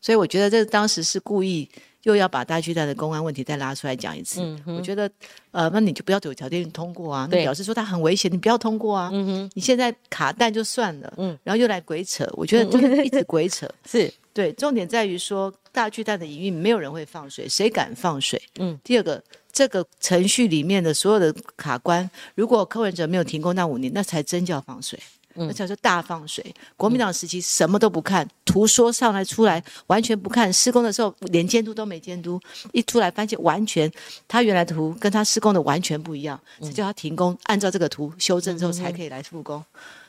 [0.00, 1.68] 所以我觉得这当时是故意
[2.04, 4.40] 又要把大巨蛋的公安问题再拉出来讲一次。
[4.64, 5.10] 我觉得，
[5.50, 9.10] 呃，那你就不要有条件通过啊，那表示说它很危险，你不要通过啊。
[9.12, 13.68] 嗯你现在卡蛋就算了，然后又来鬼扯，我觉得就是一直 鬼扯。
[13.84, 18.40] 是对，重点在于说大巨蛋的营运没有人会放水，谁敢放水？
[18.58, 19.22] 嗯，第二个。
[19.56, 25.00] 这个程序里面的所有的卡关，如果柯文哲没有停工那五年，那才真叫放水，
[25.32, 26.54] 那才是大放水。
[26.76, 32.38] 国民党时期什么都不看，图说上来出来完全不看，施工的时候连监督都没监督，
[32.72, 33.90] 一出来发现完全
[34.28, 39.64] 他原来图跟他施工的完全不一样，才叫他停工，按照这个图修正之后才可以来复工。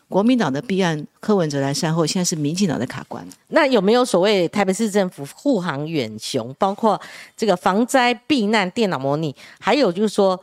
[0.09, 3.27] 国民党的弊案，柯文哲来善后，现在是民进党的卡关。
[3.49, 6.99] 那有没有所谓台北市政府护航远雄，包括
[7.35, 10.39] 这个防灾避难电脑模拟，还有就是说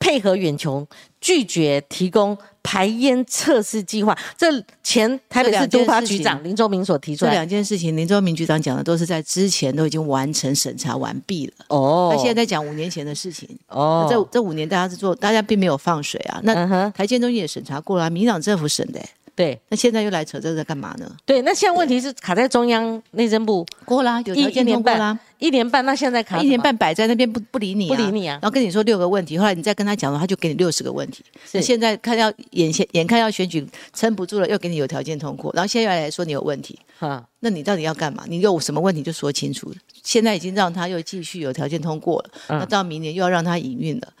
[0.00, 0.84] 配合远雄
[1.20, 2.36] 拒绝提供？
[2.62, 4.46] 排烟测试计划，这
[4.82, 11.52] 前台北市都发局长林周明所提出来这两件事情，林周明局长讲的都是在之前都已经完成审查完毕了。
[11.68, 13.48] 哦，他现在在讲五年前的事情。
[13.68, 16.38] 哦，这这五年大家是做，大家并没有放水啊。
[16.42, 19.00] 那台建中也审查过了，民党政府审的。
[19.34, 21.10] 对，那现在又来扯这个干嘛呢？
[21.24, 31.24] 对，那现在问题是卡在中央内政部过啦，有条件通过啦，一年半，那现在卡一年半摆在那边不不理你，不理你啊，然后跟你说六个问题，后来你再跟他讲了，他就给你六十个问题。
[31.46, 38.24] 是，现在看要眼前眼看要选举撑不住了，又给你有条件通过，然后现在又来说你有问题，哈，那你到底要干嘛？
[38.28, 39.72] 你有什么问题就说清楚。
[40.02, 44.12] 现在已经让他又继续有条件通过了，那到明年又要让他营运了，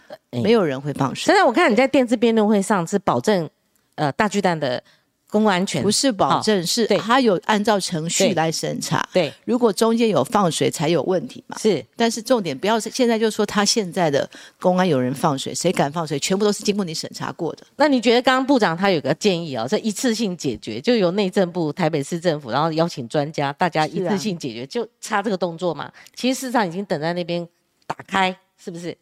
[0.42, 1.26] 没有人会放手。
[1.26, 3.48] 现在我看你在电视辩论会上是保证
[3.96, 4.82] 呃大巨蛋的。
[5.30, 9.08] 公共安全不是保证，是他有按照程序来审查。
[9.12, 11.56] 对，如果中间有放水才有问题嘛。
[11.58, 14.28] 是，但是重点不要是现在就说他现在的
[14.60, 17.64] 公安有人放水，谁敢放水，全部都是经过你审查过的。
[17.76, 25.90] 那你觉得刚刚部长他有个建议哦，这一次性解决，就由内政部、台北市政府，然后邀请专家，大家一次性解决，就差这个动作嘛？
[26.14, 27.46] 其实市场已经等在那边
[27.86, 28.96] 打开，是不是？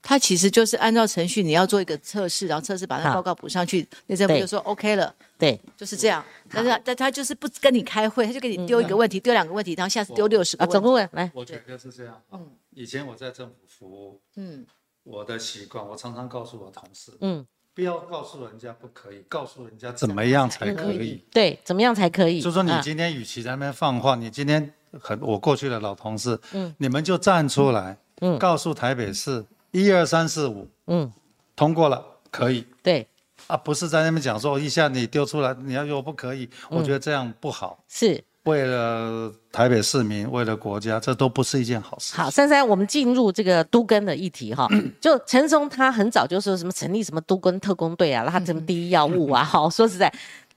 [0.00, 5.14] 他其实就是按照程序，你要做一个测试，然后测试把那报告补上去，内政部就说 OK 了。
[5.36, 6.24] 对，就是这样。
[6.50, 10.64] 但是，但他就是不跟你开会，他就给你丢一个问题，丢两个问题，然后下次丢六十个。
[10.64, 11.30] 啊，总顾问来。
[11.34, 12.20] 我觉得是这样。
[12.32, 14.64] 嗯，以前我在政府服务，嗯，
[15.04, 21.24] 我的习惯，我常常告诉我同事，嗯，不要告诉人家不可以，告诉人家怎么样才可以。
[21.32, 22.40] 对，怎么样才可以？
[22.40, 31.12] 就说你今天与其在那边放话，你今天很我过去的老同事，嗯，你们就站出来，嗯，告诉台北市一二三四五，嗯，
[31.54, 32.66] 通过了，可以。
[32.82, 33.06] 对。
[33.46, 37.82] 啊，不是在那边讲说一下你丢出来，你要说不可以，我觉得这样不好。
[37.88, 42.14] 是为了台北市民，为了国家，这都不是一件好事。
[42.14, 44.68] 好，珊珊，我们进入这个都根的议题哈。
[45.00, 49.42] 就陈松他很早就说什么成立什么都根特工队啊，他什么第一要务啊。
[49.42, 50.12] 好， 说实在，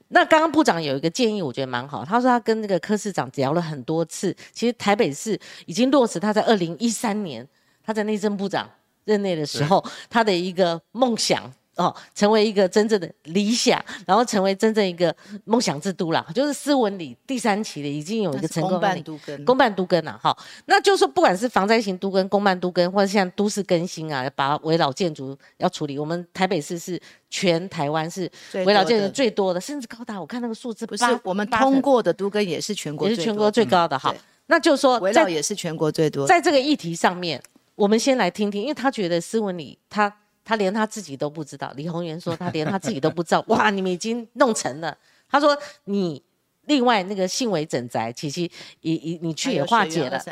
[0.08, 2.04] 那刚刚部长有一个建议，我觉得蛮好。
[2.04, 7.46] 他说他跟那个柯市长聊了很多次，其实台北市已经落实他在二零一三年
[7.82, 8.68] 他在内政部长
[9.04, 11.52] 任内的时候他的一个梦想。
[11.76, 15.12] 哦，成为一个真正的理想，然后成为真正一个
[15.46, 20.36] 梦想之都了，就是斯文里第三期的已经有一个成功公办都根，公办都根了哈。
[20.66, 28.30] 那就是说，不管是防灾型都根、公办都根，或者像都市更新啊，把围老建筑要处理，我们台北市是全台湾是
[28.66, 34.14] 围老建筑最多的，甚至高达我看那个数字不是我们通过的都跟也是全国也是全国最高的哈。
[34.48, 36.26] 那就是说，围老也是全国最多。
[36.26, 37.42] 在这个议题上面，
[37.74, 40.14] 我们先来听听，因为他觉得斯文里他。
[40.44, 43.44] 他连他自己都不知道，李宏源说他连他自己都不知道。
[43.46, 44.98] 哇，你们已经弄成了。
[45.28, 46.20] 他说你。
[46.66, 48.42] 另外那个信维整宅，其实
[48.80, 50.22] 也也你去也化解了。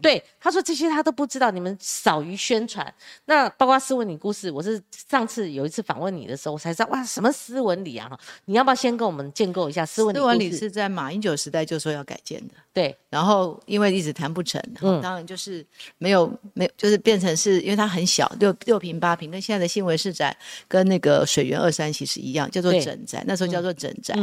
[0.00, 2.92] 对，他说这些他都不知道，你们少于宣传。
[3.24, 8.10] 那包括斯文里故事，我是上次有一次访问你的时候，我才知道哇，什么斯文里啊？
[8.44, 10.18] 你要不要先跟我们建构一下斯文里？
[10.18, 12.54] 斯文里是在马英九时代就说要改建的。
[12.72, 15.66] 对，然后因为一直谈不成，嗯，当然就是
[15.98, 20.36] 没有没有，就是变成是因为它很小，六六平八平，跟现在的信维市宅
[20.68, 24.14] 跟那个水源二三期是一样，叫做整宅，那时候叫做整宅。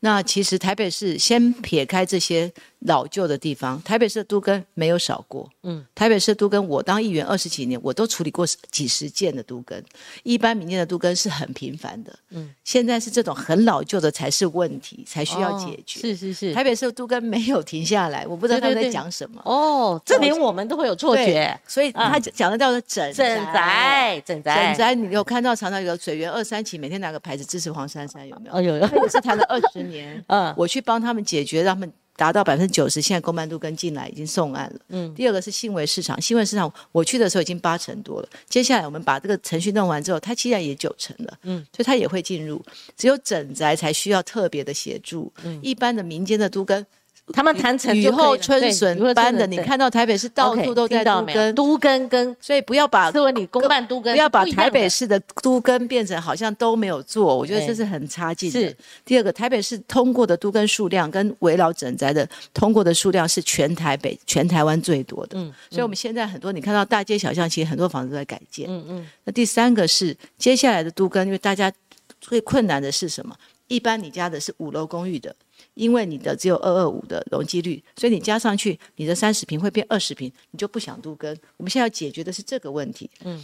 [0.00, 2.52] 那其实台北市先撇开这些。
[2.80, 5.50] 老旧的地方，台北市的都根没有少过。
[5.64, 9.84] 嗯，台北市的都根，我当议员二十几年，我都处理过几十件的都根。
[10.22, 12.16] 一般民间的都根是很频繁的。
[12.30, 16.00] 嗯，现在是这种很老旧的才是问题，才需要解决。
[16.00, 19.42] 是是是，台北市的都根没有停下来，我不知道他在讲什么。
[19.44, 21.60] 哦，这连我们都会有错觉。
[21.66, 28.54] 所以他讲的叫做整整宅整宅整宅，你有看到常常有水源二三期每天拿个牌子支持黄珊珊有没有？
[28.54, 30.22] 哦有有，也是谈了二十年。
[30.28, 31.92] 嗯，我去帮他们解决，让他们。
[32.18, 34.80] 达到百分之九十，现在公办都跟进来已经送案了。
[34.88, 38.28] 嗯，第二个是新闻市场，新闻市场我去的时候已经八成多了。
[38.48, 41.38] 接下来我们把这个程序弄完之后，它既然也九成了。
[41.44, 42.60] 嗯，所以它也会进入。
[42.96, 45.32] 只有整宅才需要特别的协助。
[45.44, 46.84] 嗯，一般的民间的都跟
[47.32, 58.76] 他们谈成雨后春笋般的，你看到台北市到处都在听到没有都根，跟所以不要把斯文里公办都根不要把台北市的都根变成好像都没有做，我觉得对这是很差劲的是。
[59.04, 65.38] 第二个，台北市通过的都根数量跟围绕整宅的通过的数量是全台北、全台湾最多的。
[65.38, 68.66] 嗯所以我们现在很多你看到大街小巷，其实很多房子都在改建。
[68.68, 71.72] 嗯嗯那第三个是接下来的都根，因为大家
[72.20, 73.36] 最困难的是什么？
[73.68, 75.34] 一般你家的是五楼公寓的，
[75.78, 81.30] 因为你的只有二二五的容积率，所以你加上去，你的三十平会变二十平，你就不想都跟。
[81.56, 83.08] 我们现在要解决的是这个问题。
[83.24, 83.42] 嗯，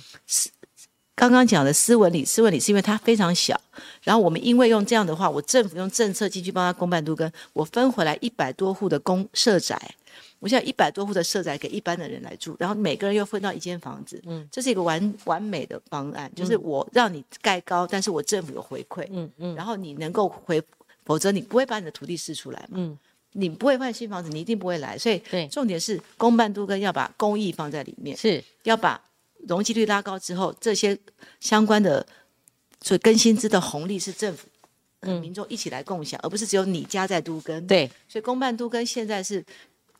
[1.15, 3.59] 刚刚讲的斯文里，斯文里是因为它非常小，
[4.03, 9.95] 然后我们因为用这样的话，我政府用政策进去帮他公办都跟，我分回来一百多户的公社宅。
[10.41, 20.63] 我现在一百多户的社宅给一般的人来住，然后每个人又分到一间房子，嗯，这是一个完完美的方案，就是我让你盖高，但是我政府有回馈，嗯嗯然后你能够回，
[21.05, 22.99] 否则你不会把你的土地试出来嘛，嗯，
[23.33, 29.01] 你不会换新房子，你一定不会来，所以对重点是公办都跟要把公益放在里面，是要把
[29.49, 30.99] 容积率拉高之后，这些
[31.41, 32.07] 相关的
[32.83, 34.49] 所以更新资的红利是政府。
[35.01, 39.45] 跟民众一起来共享，而不是只有你家在都跟。，嗯对所以公办都跟现在是，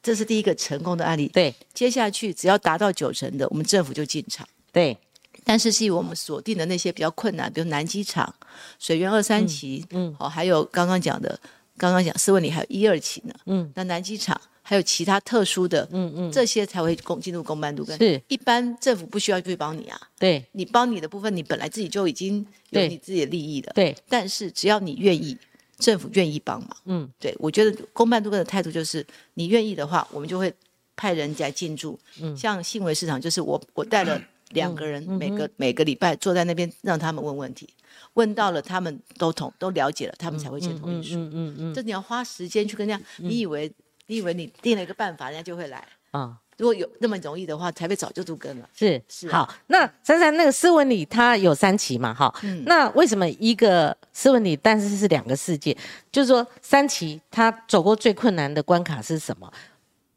[0.03, 1.29] 这是第一个成功的案例。
[1.29, 4.49] 对接下去只要达到九成的，我们政府就进场。
[4.73, 4.97] 对
[5.45, 8.35] 但是是以我们锁定的那些比较困难，比如南机场、
[8.79, 11.39] 水源二三期，嗯，哦，还有刚刚讲的，
[11.77, 16.33] 刚刚讲斯文里还有一二期呢，嗯，那南机场还有其他特殊的，嗯嗯。
[16.33, 17.97] 这些才会公进入公办度跟。
[17.99, 18.21] 是。
[18.29, 20.43] 一般政府不需要去帮你啊，对。
[20.53, 23.95] 你帮你的部分，你本来自己就已经有你自己的利益了，对。
[24.09, 25.37] 但是只要你愿意，
[25.79, 30.51] 政府愿意帮忙，嗯，对我觉得公办度跟的态度就是，你愿意的话，我们就会
[30.97, 31.99] 派人来进驻。
[32.23, 34.19] 嗯，像信维市场，就是我我带了
[34.55, 37.69] 两个人，每个每个礼拜坐在那边让他们问问题，
[38.15, 41.17] 问到了他们都同都了解了，他们才会签同意书。
[41.17, 43.71] 嗯嗯嗯这你要花时间去跟人家，你以为
[44.07, 45.87] 你以为你定了一个办法，人家就会来？
[46.13, 46.39] 啊。
[46.57, 48.69] 如果有那么容易的话，台北早就都跟了。
[48.73, 55.77] 是是啊好，那珊珊那个斯文里它有三期嘛，哈，嗯那为什么一个斯文里，但是是两个世界？
[56.13, 59.53] 就是说三期他走过最困难的关卡是什么？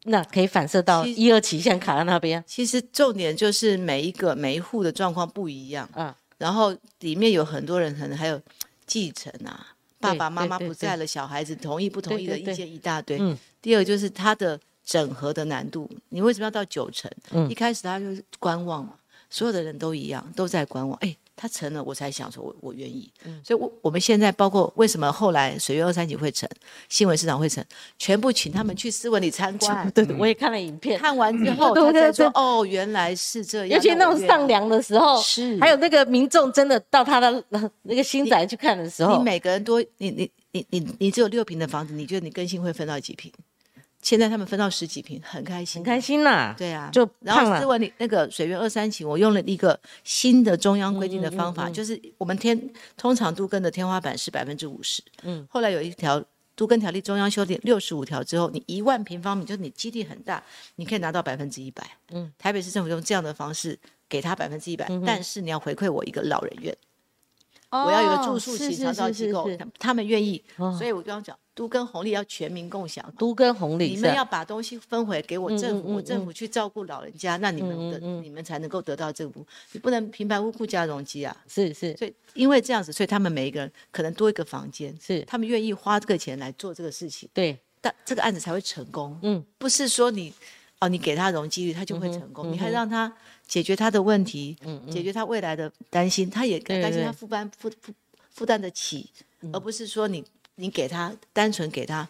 [0.10, 8.42] 那可以反射到一二期现在卡在那边，其实重点就是每一个每一户的状况不一样，嗯，然后里面有很多人可能还有
[8.86, 13.18] 继承啊，爸爸妈妈不在了，小孩子同意不同意的意见一大堆。
[13.20, 17.12] 嗯第二就是它的整合的难度，你为什么要到九成？
[17.32, 18.94] 嗯一开始他就是观望嘛，
[19.30, 20.98] 所有的人都一样，都在观望。
[21.00, 23.10] 哎，他成了，我才想说我我愿意。
[23.24, 26.50] 嗯所以我，我们现在包括为什么后来水月二三级会成，
[26.90, 27.64] 新闻市场会成，
[28.00, 29.90] 全部请他们去斯文里参观。
[29.92, 33.70] 对对，我也看了影片，看完之后， 他才说对哦，原来是这样。
[33.70, 43.32] 尤其那种上梁的时候，是还有那个民众真的到他的呃那个新宅去看的时候，你每个人多，你你你你你只有六平的房子，你觉得你更新会分到几平？
[44.02, 46.00] 现在他们分到十几平，很开心，很开。
[46.00, 52.58] 心呐，对啊，就，然后斯文里那个水源二三期，我用了一个新的中央规定的方嗯法，就是我们天
[52.96, 55.40] 通常都跟的天花板是百分之五十，嗯。
[55.40, 56.24] 嗯，后来有一条
[56.56, 60.42] 都跟条例中央修订六十五条之后，你一万平方米，就是你基地很大，
[60.76, 62.24] 你可以拿到百分之一百，嗯。
[62.24, 66.74] 嗯，台北市政府用这样的方式给他百分之一百，但是你要回馈我一个老人院，
[67.72, 70.74] 我要有一个住宿型长照机构，他他们愿意，哦。
[70.78, 73.04] 所以我刚刚讲都跟红利要全民共享。
[73.18, 81.36] 都跟红利你们要把东西分回给我政府，嗯嗯嗯我政府去照顾老人家，那你们的、你们才能够得到这个补，你不能平白无故加容积啊。
[81.48, 81.98] 是是。
[81.98, 89.18] 所以因为这样子，所以他们每一个人可能多一个房间，是，他们愿意花这个钱来做这个事情，对，但这个案子才会成功。
[89.24, 90.32] 嗯，不是说你
[90.80, 93.12] 哦，你给他容积率，他就会成功，你还让他
[93.48, 94.92] 解决他的问题，嗯嗯。
[94.92, 97.92] 解决他未来的担心，他也担心他负担负负
[98.30, 99.10] 负担得起，
[99.42, 99.50] 嗯。
[99.52, 100.24] 而不是说你
[100.58, 102.08] 你给他单纯给他，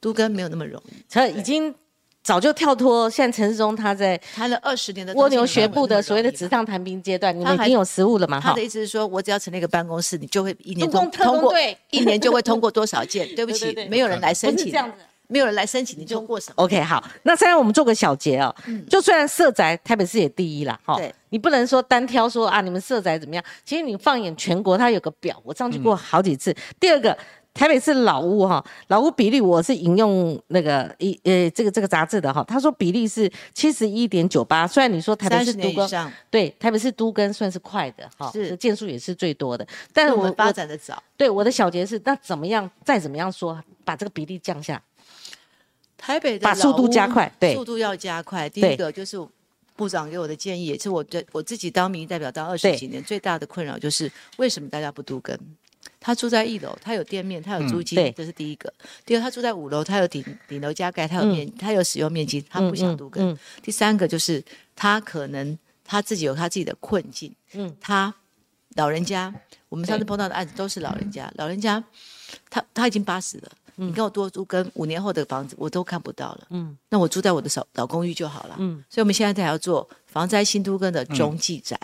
[0.00, 0.92] 都跟没有那么容易。
[1.10, 1.74] 他已经
[2.22, 8.40] 早就跳脱，现在陈世忠他在谈了二十年的蜗牛学部部的所谓的纸上谈兵阶段，你们已经有实物了嘛？
[8.40, 11.52] 他的，意思是说，我只要成立一个办公室，你就会一年通通过
[11.90, 13.26] 一年就会通过多少件？
[13.36, 14.96] 对不起对对对，没有人来申请这，样子。
[15.30, 18.54] 没有人来申请，你通过什么？OK，好，那现在我们做个小结哦。
[18.88, 23.44] 就虽然社宅台北市也第一啦，哈，对，你不能说单挑说啊，你们社宅怎么样？
[23.62, 26.56] 其实你放眼全国，它有个表，我上去过好几次。
[26.80, 27.14] 第二个，
[27.54, 34.64] 台北市老屋哈，老屋比例我是引用那个一呃这个这个杂志的哈，他说比例是七十一点九八。
[34.64, 41.02] 虽然你说台北市都更对台北市都更算是快的哈，是件数也是最多的，但是我们发展的早。
[41.16, 44.80] 对我的小结是，那怎么样再怎么样说，把这个比例降下。
[45.96, 48.48] 台北的把速度加快对速度要加快。
[48.48, 49.18] 第一个就是
[49.74, 55.36] 部长给我的建议，也是我对我自己当民意代表当二十对几年最大的困扰，就是为什么大家不都跟？
[56.00, 58.72] 他住在一楼，他有店面，他有租金，对这是第一个。
[59.04, 63.36] 第二，他住在五楼，他有顶顶楼加盖，他有面，他有使用面积，他不想独耕。
[63.62, 64.42] 第三个就是
[64.76, 68.14] 他可能他自己有他自己的困境，嗯，他
[68.74, 69.34] 老人家，
[69.68, 71.82] 我们上次碰到的案子都是老人家，老人家
[72.48, 73.50] 他他已经八十了。
[73.80, 76.48] 你跟我多租跟五年后的房子，我都看不到了。
[76.50, 78.56] 嗯，那我住在我的小老公寓就好了。
[78.58, 81.78] 嗯，所以我们现在才要做防灾新都跟的中继宅。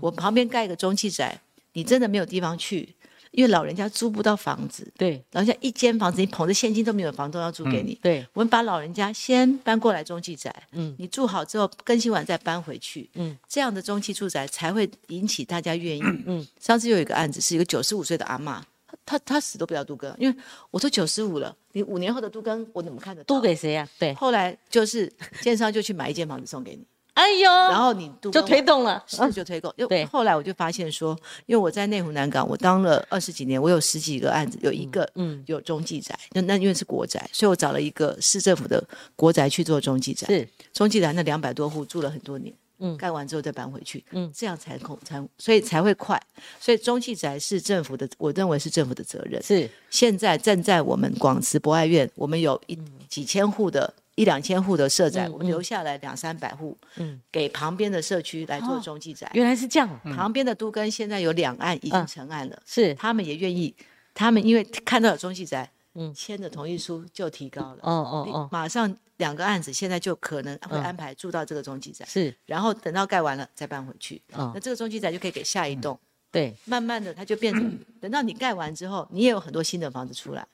[0.00, 1.40] 我旁边盖一个中继宅，
[1.72, 2.94] 你真的没有地方去，
[3.32, 4.90] 因为老人家租不到房子。
[4.96, 7.94] 对，老人家一间房子，你捧着现金都没有房东要租给你。
[7.96, 10.54] 对，我们把老人家先搬过来中继宅。
[10.72, 13.10] 嗯，你住好之后更新完再搬回去。
[13.14, 16.02] 嗯，这样的中期住宅才会引起大家愿意。
[16.26, 18.64] 嗯，上次有一个案子是一个九十五岁的阿妈。
[19.06, 20.36] 她她死都不要杜根，因为
[20.70, 23.34] 我都九十五了，你五年后的杜根我怎么看得到？
[23.34, 23.88] 都给谁呀？
[23.98, 25.10] 对，后来就是
[25.40, 26.84] 建商就去买一间房子送给你，
[27.14, 29.72] 哎呦，然后你就推动了，是就推动。
[29.88, 38.82] 对，后来我就发现说，因为我在内湖南港，我当了二十几年，我有十几个案子，有一个嗯有中继宅，那那因为是国宅，所以我找了一个市政府的
[39.14, 40.48] 国宅去做中继宅，是。
[40.72, 42.54] 中继宅那两百多户住了很多年。
[42.84, 46.20] 嗯，盖完之后再搬回去，嗯，这样才控才，所以才会快。
[46.58, 49.40] 所以中继宅是政府的，我认为是政府的责任。
[49.40, 49.70] 是。
[49.88, 52.76] 现在站在我们广慈博爱院，我们有一
[53.08, 59.30] 几千户的一两千户的社宅，我们留下来两三百户，嗯，给旁边的社区来做中继宅。
[59.34, 62.94] 原来是这样，旁边的都跟现在有两岸已经成案了，是。
[62.94, 63.74] 他们也愿意，
[64.12, 65.70] 他们因为看到有中继宅。
[65.94, 67.78] 嗯，签的同意书就提高了。
[67.82, 74.22] 哦哦哦，马上两个案子现在就可能会安排住到这个中继宅，是，然后等到盖完了再搬回去。
[74.32, 75.98] 哦，那这个中继宅就可以给下一栋。
[76.30, 80.46] 对，慢慢的它就变成，等到你盖完之后，你也有很多新的房子出来，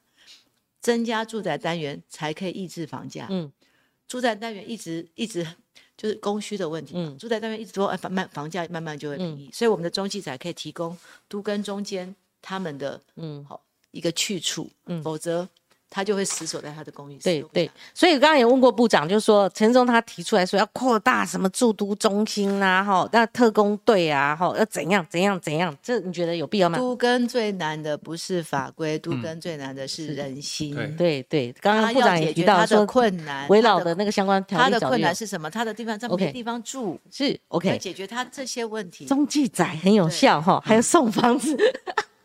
[0.80, 3.26] 增加住宅单元才可以抑制房价。
[3.30, 3.52] 嗯，
[4.06, 5.46] 住宅单元一直一直
[5.96, 6.94] 就是供需的问题。
[6.96, 9.50] 嗯，住宅单元一直多，哎，房慢房价慢慢就会便宜。
[9.52, 10.96] 所以我们的中继宅可以提供
[11.28, 13.62] 都跟中间他们的嗯好。
[13.90, 15.48] 一个去处，嗯，否则
[15.90, 17.16] 他就会死守在他的公寓。
[17.18, 26.78] 对对，所以刚刚也问过部长，就是说陈忠他提出来说要扩大什么驻都中心啊，哈，那特工队啊，哈，要怎样怎样怎样，这你觉得有必要吗？
[26.78, 30.74] 都跟最难的不是法规，都跟最难的是人心。
[30.96, 35.50] 对对，刚刚部长也提到说困难，围绕的那个相关条例，他的困难是什么？
[35.50, 39.06] 他的地方上没地方住，是 OK，解决他这些问题。
[39.06, 41.56] 中继仔很有效哈，还有送房子。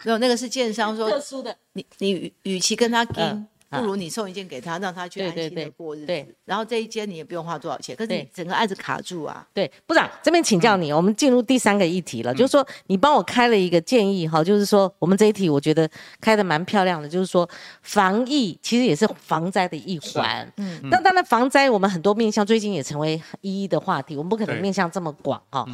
[0.03, 1.55] 没有，那个是建商说特殊的。
[1.73, 3.47] 你你与与其跟他跟，
[3.79, 6.05] 不如你送一件给他，让他去安心的过日子。
[6.05, 9.45] 对，然后这一间你也不用花多少钱，可是你整个案子卡住啊。
[9.53, 15.89] 对，部长这边请教你，我们进入第三个议题了，就是说你帮我开了一个建议哈，就是说我们这一题我觉得
[16.21, 17.49] 开的蛮漂亮的，就是说
[17.81, 20.51] 防疫其实也是防灾的一环。
[20.57, 20.79] 嗯。
[20.91, 25.65] 那当然防灾我们很多面向最近也成为一一的话题，我们不可能面向这么广哈。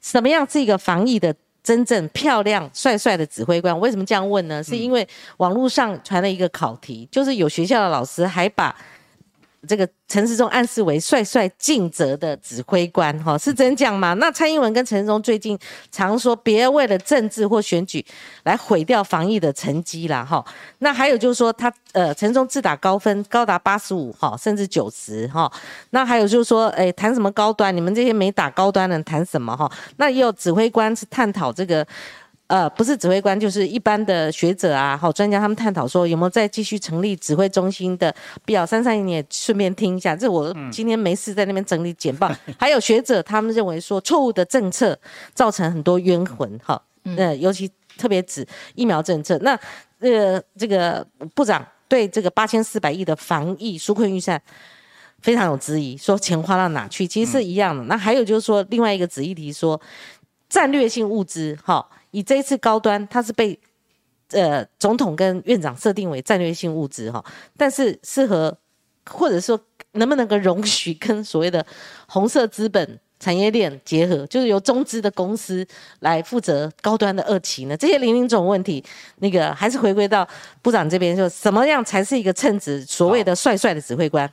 [0.00, 1.34] 什么样是一个防疫的？
[1.64, 4.62] 真正漂亮帅帅的指挥官，为什么这样问呢？
[4.62, 5.04] 是因为
[5.38, 8.76] 网络上传了一个考题，就是有学校的老师还把。
[9.64, 14.14] 这个陈时中暗示为帅帅尽责的指挥官，哈，是真讲吗？
[14.14, 15.58] 那蔡英文跟陈时中最近
[15.90, 18.04] 常说，别为了政治或选举
[18.44, 20.44] 来毁掉防疫的成绩啦，哈。
[20.78, 25.50] 那还有就是说，他呃，陈时中自打高分高达八十五，哈，甚至九十，哈。
[25.90, 27.74] 那还有就是说，哎，谈什么高端？
[27.76, 29.56] 你们这些没打高端的谈什么？
[29.56, 29.70] 哈。
[29.96, 31.86] 那也有指挥官是探讨这个。
[32.46, 38.14] 呃，不是指挥官，就是一般的学者啊，好专家，他们探讨说有没有再继续成立指挥中心的
[38.44, 38.66] 必要。
[38.66, 42.30] 珊珊，你也顺便听一下，这我今天没事在那边整理简报。
[42.60, 44.96] 还有学者他们认为说，错误的政策
[45.32, 46.80] 造成很多冤魂，哈，
[47.16, 49.38] 呃，尤其特别指疫苗政策。
[49.38, 49.58] 那
[50.00, 54.40] 呃，这个部长对这个八千四百亿的防疫纾困预算
[55.22, 57.06] 非常有质疑，说钱花到哪去？
[57.06, 57.82] 其实是一样的。
[57.84, 59.80] 那还有就是说，另外一个子议题说
[60.50, 61.84] 战略性物资，哈。
[62.14, 63.58] 以这一次高端，它是被
[64.30, 67.22] 呃总统跟院长设定为战略性物资哈，
[67.56, 68.56] 但是适合
[69.10, 69.58] 或者说
[69.92, 71.66] 能不能够容许跟所谓的
[72.06, 75.66] 红色资本产业链结合，就是由中资的公司
[76.00, 77.76] 来负责高端的二期呢？
[77.76, 78.84] 这些零零总问题，
[79.16, 80.26] 那个还是回归到
[80.62, 84.32] 部长这边，说什么样才是一个称职所谓的帅帅的指挥官？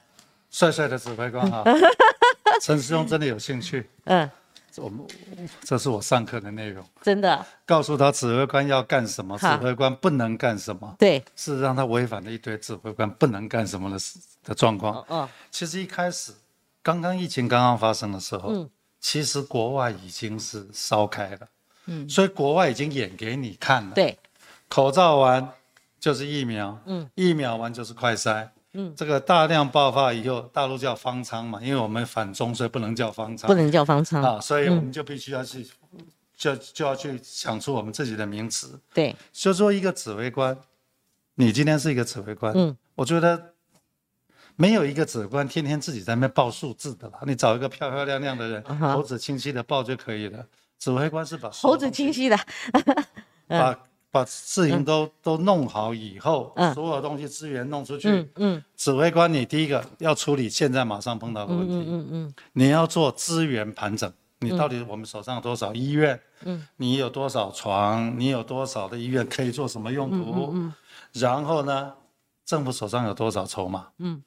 [0.52, 1.64] 帅帅的指挥官哈，
[2.62, 3.90] 陈师兄真的有兴趣？
[4.04, 4.30] 嗯。
[4.78, 5.06] 我们
[5.64, 7.46] 这是我上课的内容，真的。
[7.66, 10.96] 告诉他指挥官要干什么，指挥官不能干什么。
[11.00, 13.98] 对，是让他违反了一堆指挥官不能干什么的
[14.44, 15.04] 的状况。
[15.08, 16.32] 哦，其实一开始
[16.84, 18.70] 刚刚疫情刚刚发生的时候，嗯，
[19.00, 21.48] 其实国外已经是烧开了，
[21.88, 23.94] 嗯，所以国外已经演给你看了。
[23.94, 24.18] 对，
[24.70, 25.50] 口罩完
[26.00, 28.48] 就是疫苗，嗯，疫苗完就是快筛。
[28.74, 34.24] 嗯，这个大量爆发以后，大陆叫方舱嘛，因为我们反中，所以不能叫方舱，不能叫方舱。
[34.24, 35.68] 啊，所以我们就必须要去
[36.38, 38.80] 就就要去想出我们自己的名词。
[38.94, 40.58] 对，就说一个指挥官，
[41.36, 43.54] 你今天是一个指挥官，嗯，我觉得
[44.56, 47.20] 没有一个指挥官天天自己在那边报数字的啦。
[47.26, 50.46] 你找一个漂漂亮亮的人，嗯哼口齿清晰的报就可以了。
[50.80, 52.40] 指挥官是把猴子清晰的，
[53.48, 53.78] 把
[54.12, 58.10] 把事情都、都弄好以后，嗯所有东西资源弄出去。
[58.10, 64.12] 嗯嗯指挥官，你第一个要处理现在马上碰到的问题，嗯嗯嗯你要做资源盘整。
[64.40, 66.20] 你到底我们手上有多少医院？
[66.44, 68.20] 嗯，你有多少床？
[68.20, 70.52] 你有多少的医院可以做什么用途？
[70.54, 70.74] 嗯
[71.14, 71.94] 然后呢，
[72.44, 73.88] 政府手上有多少筹码？
[74.00, 74.24] 嗯，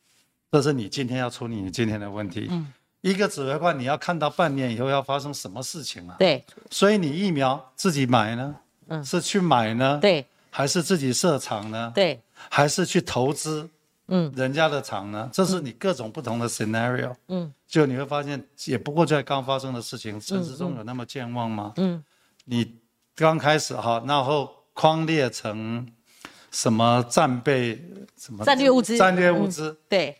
[0.53, 2.47] 这是你今天要处理你今天的问题。
[2.49, 6.15] 嗯，一个指挥官，你要看到半年以后要发生什么事情啊？
[6.19, 8.55] 对所以你疫苗自己买呢？
[8.89, 9.99] 嗯是去买呢？
[10.01, 11.93] 对还是自己设厂呢？
[11.95, 13.69] 对，还是去投资
[14.07, 15.29] 嗯人家的厂呢？
[15.33, 17.15] 这是你各种不同的 scenario。
[17.29, 21.73] 嗯就你会发现，也不过在刚发生的事情，陈世忠有那么健忘吗？
[21.77, 22.03] 嗯
[22.45, 22.77] 你
[23.17, 25.87] 刚开始哈，然后框列成
[26.51, 27.83] 什么战备
[28.19, 29.77] 什么战略物资战略物资。
[29.89, 30.17] 对，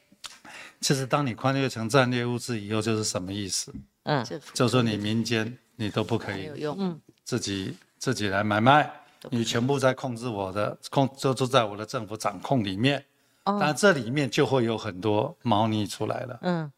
[0.81, 3.73] 其实当你框列成战略物资以后，就是什么意思？
[4.05, 7.01] 嗯就就说你民间你都不可以没有用。
[7.25, 7.75] 自己
[8.05, 8.91] 自己来买卖，
[9.31, 13.03] 你全部在控制我的控，就都在我的政府掌控里面。
[13.45, 16.71] 哦但这里面就会有很多猫腻出来了，嗯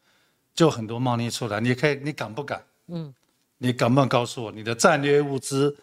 [0.55, 1.59] 就很多猫腻出来。
[1.59, 2.63] 你可以，你敢不敢？
[2.87, 3.13] 嗯
[3.57, 5.75] 你敢不敢告诉我你的战略物资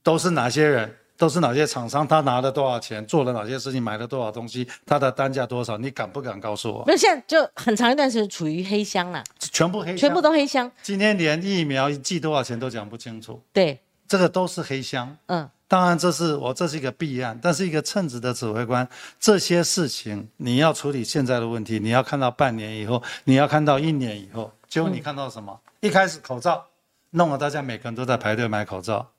[0.00, 0.96] 都是哪些人？
[1.16, 2.06] 都是哪些厂商？
[2.06, 3.04] 他拿了多少钱？
[3.04, 3.82] 做了哪些事情？
[3.82, 4.64] 买了多少东西？
[4.86, 5.76] 他的单价多少？
[5.76, 6.84] 你敢不敢告诉我？
[6.86, 10.70] 那现在就很长一段时间处于黑箱了，全部黑箱，全部都黑箱。
[10.82, 13.78] 今天连疫苗一剂多少钱都讲不清楚，对，
[14.10, 15.16] 这个都是黑箱。
[15.26, 18.88] 嗯当然，这是我这是一个弊案，但是一个称职的指挥官，
[19.20, 25.60] 这些事情你要处理现在的问题，你要看到半年以后，你要看到一年以后，结果你看到什么？
[25.78, 26.66] 一开始口罩
[27.10, 29.12] 弄了，大家每个人都在排队买口罩。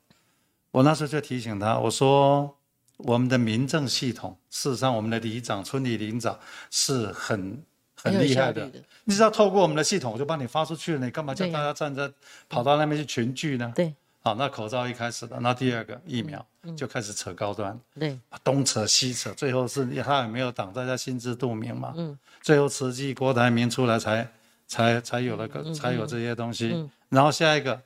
[0.72, 2.54] 我那时候就提醒他，我说
[2.98, 6.38] 我们的民政系统，事实上我们的里长、村里领长
[6.70, 7.62] 是很
[7.96, 8.82] 很厉害的的。
[9.04, 12.12] 你只要透过我们的系统，我就帮你发出去了，你干嘛叫大家站着
[12.50, 13.72] 跑到那边去群聚呢？
[13.74, 16.46] 对好，那口罩一开始的，那第二个疫苗
[16.76, 21.92] 就开始扯高端，对，东扯西扯，最后是他也没有挡，大家心知肚明嘛。
[21.96, 24.28] 嗯，最后慈济、郭台铭出来才
[24.68, 26.70] 才才有了个才有这些东西。
[26.72, 26.88] 嗯。
[27.08, 27.80] 然后下一个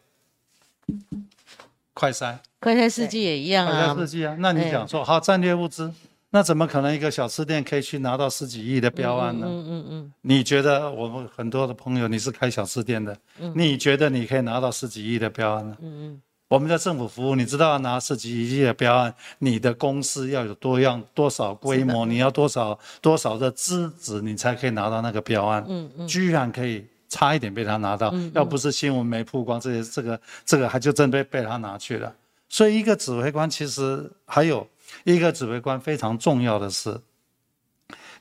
[1.95, 5.91] 快筛，快筛试剂也一样快啊筛，试剂啊，那你讲说好战略物资，
[6.29, 9.47] 那怎么可能一个小吃店可以去拿到十几亿的标案呢？
[9.49, 13.17] 嗯嗯嗯，你觉得我们很多的朋友，你是开小吃店的，
[13.55, 15.77] 你觉得你可以拿到十几亿的标案呢？
[15.81, 25.65] 嗯嗯我们在政府服务，你知道要拿十几亿的标案，你的公司要有多样多少规模，你要多少多少的资质，你才可以拿到那个标案。
[25.69, 32.15] 嗯嗯居然可以差一点被他拿到，要不是新闻没曝光，这些这个这个还就真被被他拿去了。
[32.49, 34.65] 所以一个指挥官其实还有
[35.03, 36.97] 一个指挥官非常重要的是，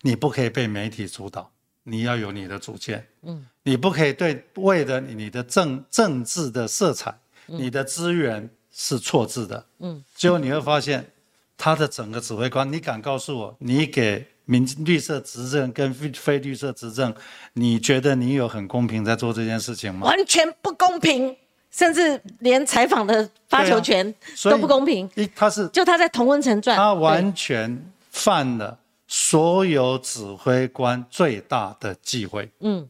[0.01, 1.51] 你不可以被媒体主导，
[1.83, 3.07] 你要有你的主见。
[3.21, 7.15] 嗯，你不可以对为了你的政政治的色彩，
[7.47, 9.65] 你的资源是错置的。
[9.79, 11.05] 嗯，最后你会发现，
[11.57, 17.13] 他的整个指挥官，你敢告诉我，你给民绿色执政跟非非绿色执政，
[17.53, 20.07] 你觉得你有很公平在做这件事情吗？
[20.07, 21.35] 完全不公平，
[21.71, 25.09] 甚至连采访的发球权都不公平。
[25.15, 28.77] 一他是就他在同温层转，他完全犯了
[29.07, 32.49] 所有指挥官最大的忌讳。
[32.59, 32.87] 嗯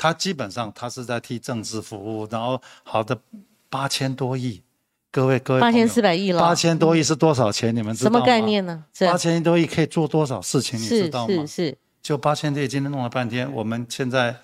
[0.00, 3.18] 他基本上他是在替政治服务，然后好的
[3.70, 4.62] 八千多亿，
[5.10, 7.74] 各位各位八千四百亿了，八千多亿是多少钱？
[7.74, 8.18] 你们知道吗？
[8.18, 8.40] 什么概？
[8.40, 8.84] 念呢？
[9.00, 10.78] 八千多亿可以做多少事情？
[10.80, 11.68] 你知道吗是？
[11.68, 14.36] 是，就八千多亿，今天弄了半天，我们现在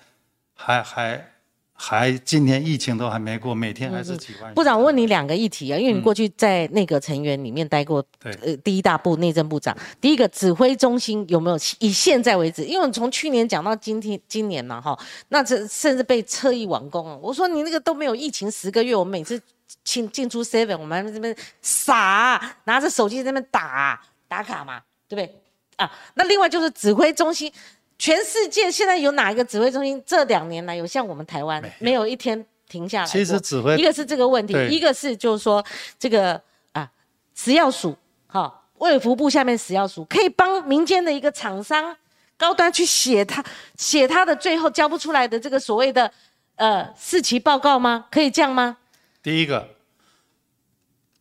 [0.53, 1.34] 还还
[1.77, 4.53] 还今年疫情都还没过，每天还是几万。
[4.53, 12.63] 部长，我问你两个议题啊，因为你过去在内阁成员里面待过，对呃，第一大部内政部长，第一个指挥中心有没有以现在为止？
[12.63, 14.97] 因为从去年讲到今天，今年嘛，哈，
[15.27, 17.19] 那这甚至被侧翼完工啊。
[17.21, 19.39] 我说你那个都没有疫情十个月，我们每次
[19.83, 25.41] 进进出 seven，我们这边傻拿着手机在那边打打卡嘛，对不对？
[25.75, 27.51] 啊，那另外就是指挥中心，
[27.97, 33.07] 全世界现在有哪一个指挥中心这两年来有像我们台湾没有一天停下来？
[33.07, 35.63] 其实指挥一个是这个问题，一个是就是说
[35.97, 36.39] 这个
[36.73, 36.91] 啊
[37.33, 37.95] 食药署，
[38.27, 41.95] 哈、卫福部下面食药署可以帮民间的一个厂商
[42.37, 43.43] 高端去写他
[43.77, 46.11] 写他的最后交不出来的这个所谓的
[46.55, 48.07] 呃四期报告吗？
[48.11, 48.77] 可以这样吗？
[49.23, 49.69] 第一个，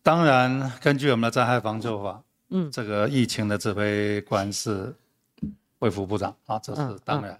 [0.03, 2.20] 当然根据我们的灾害防救法，
[2.51, 4.95] 嗯这个疫情的指挥官是
[5.85, 7.39] 卫福部长啊，这是嗯当然。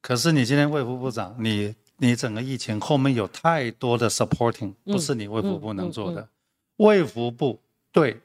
[0.00, 6.26] 可是你今天卫福部长，你你整个疫情后面有太多的 supporting，不是你卫福部能做的。
[6.76, 7.60] 卫福部
[7.92, 8.18] 对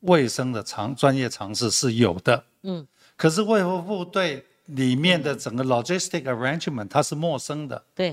[0.00, 7.82] 卫生的常专业常识是有的，嗯，可是卫福部对里面的整个 logistic arrangement 它是陌生的。
[7.94, 8.10] 对，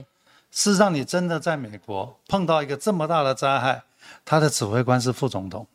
[0.49, 3.83] 事实上，你真的在美国碰到一个这么大的灾害，
[4.23, 5.67] 他的指挥官是副总统。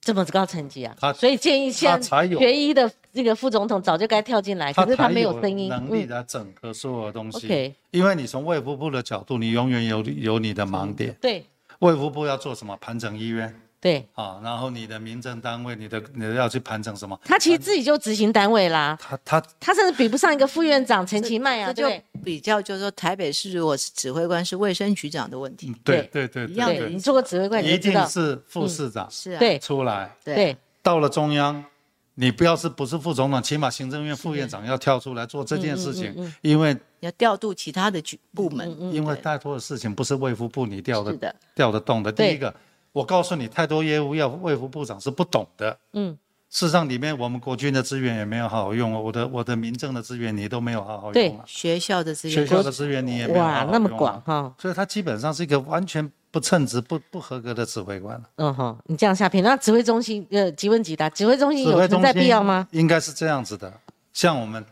[0.00, 0.96] 这么高层级啊！
[0.98, 7.46] 他所以建议先学医的这个副总统早就该跳进来，可是他没有声音，能力来整合所有东西。
[7.46, 11.14] OK，因为你从卫福部的角度，你永远有有你的盲点。
[11.20, 11.44] 对，
[11.80, 12.76] 卫福部要做什么？
[12.80, 13.54] 盘整医院。
[13.80, 17.18] 对，啊，然后你的民政单位，你的你要去盘整什么？
[17.24, 18.96] 他其实自己就执行单位啦。
[19.00, 21.90] 他他他甚至比不上一个副院长陈其迈啊，就
[22.22, 25.74] 比较就是说台北市如果是指挥官是卫生局长的问题。
[25.82, 26.88] 对对对，一样的。
[26.88, 30.56] 你做过指挥官，一定是副市长是啊，对出来对。
[30.80, 31.64] 到了中央，
[32.14, 42.12] 你不要是不是副总统，起码行政院副院长要跳出来做这件事情，因为要调度其他的局部门，因为太多的事情不是卫福部你调的调得动的。
[42.12, 42.54] 第一个。
[42.94, 45.78] 我告诉你，太多业务要卫福部长是不懂的。
[45.94, 46.12] 嗯，
[46.50, 51.14] 事实上里面我们国军的资源也没有好好用，我的我的民政的资源你都没有好好用。
[51.14, 62.66] 对，学校的资源，学校的资源你也没有哇那么广哈，所以他基本上是一个完全不称职、不不合格的指挥官嗯哼，你这样下评，那指挥中心呃，即问即答，指挥中心有存在必要吗？
[62.72, 63.72] 应该是这样子的，
[64.12, 64.64] 像我们，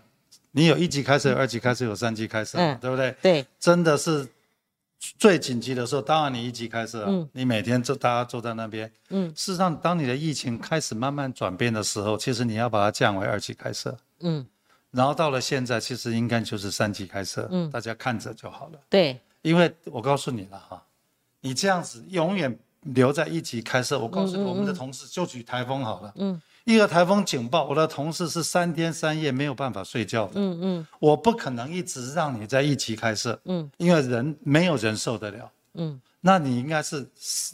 [0.51, 3.15] 你有一级开设、二级开设、有三级开设，对不对？
[3.23, 4.27] 对，真的是。
[5.19, 8.93] 最紧急的时候，当然你一级开设，你每天就，大家坐在那边。
[9.09, 13.97] 嗯，事实上，当你的疫情开始慢慢转变的时候，其实你要把它降为二级开设。
[14.21, 14.47] 嗯，
[14.91, 17.49] 然后到了现在，其实应该就是三级开设。
[17.51, 18.79] 嗯，大家看着就好了。
[18.91, 20.83] 对，因为我告诉你了哈，
[21.41, 26.13] 你这样子永远留在一级开设，我告诉你，我们的同事就举台风好了。
[26.17, 26.41] 嗯。
[26.65, 30.33] 一个台风警报，我的同事是三天三夜没有办法睡觉的。
[30.37, 33.41] 嗯嗯，我不可能一直让你在一级开设。
[33.47, 35.51] 嗯，因为人没有人受得了。
[35.75, 36.01] 嗯。
[36.23, 37.09] 那你应该是，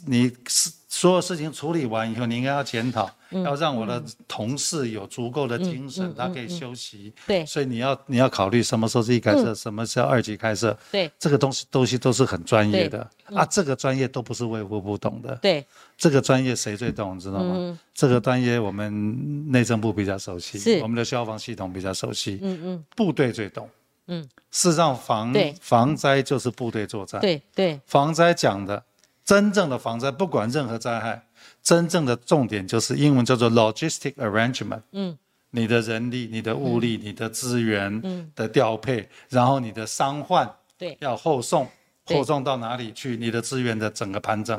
[0.05, 7.13] 你是所有事情处理完以后，你应该要检讨，要让我的同事有足够的精神，他可以休息。
[7.25, 10.77] 对，所以你要你要考虑什么时候是一开设，什么时候二级开设。
[10.91, 15.33] 对，这个东西东西都是很专业的啊，这个专业都不是卫福部懂的。
[15.37, 15.65] 对，
[15.97, 17.79] 这个专业谁最懂，知道吗？
[17.93, 22.37] 这个专业我们内政部比较熟悉，我们的消防系统比较熟悉。
[22.41, 23.69] 嗯嗯，部队最懂。
[24.07, 27.21] 嗯，事实上防防灾就是部队作战。
[27.21, 28.83] 对对，防灾讲的
[29.23, 31.21] 真正的防灾，不管任何灾害，
[31.61, 34.81] 真正的重点就是英文叫做 logistic arrangement。
[34.91, 35.17] 嗯，
[35.51, 41.67] 你的人力、你的物力、你的资源的调配，然后你的伤患对要后送，
[42.05, 43.17] 后送到哪里去？
[43.17, 44.57] 你的资源的整个盘整，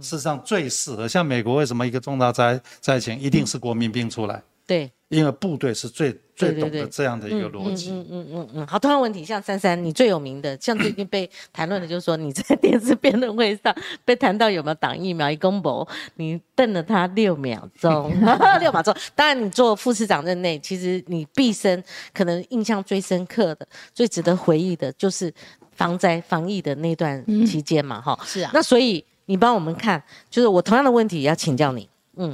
[0.00, 1.08] 事实上最适合。
[1.08, 4.42] 像美国为什么一个重大灾灾情一定是国民兵出来？
[4.66, 7.90] 对，因为部队是最最懂得这样的一个逻辑。
[7.90, 18.08] 嗯嗯嗯嗯好，同样问题，像珊珊，你最有名的，像最近被 谈论的，就是说你在电视辩论会上被谈到有没有挡疫苗，一公博，你瞪了他六秒钟，
[18.60, 18.94] 六秒钟。
[19.16, 21.82] 当然，你做副市长任内，其实你毕生
[22.14, 25.34] 可能印象最深刻的、最值得回忆的，就是
[25.72, 28.16] 防灾防疫的那段期间嘛，哈。
[28.24, 28.52] 是啊。
[28.54, 30.00] 那所以你帮我们看，
[30.30, 32.32] 就是我同样的问题要请教你，嗯。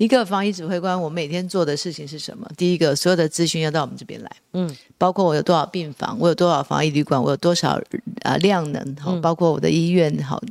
[0.00, 2.50] 一个防疫指挥官，我每天做的事情是什么？
[2.56, 7.78] 第一个，所有的资讯要到我们这边来，嗯，包括我有多少病房，我有多少防疫旅馆，我有多少
[8.22, 10.42] 啊量能，好，包括我的医院好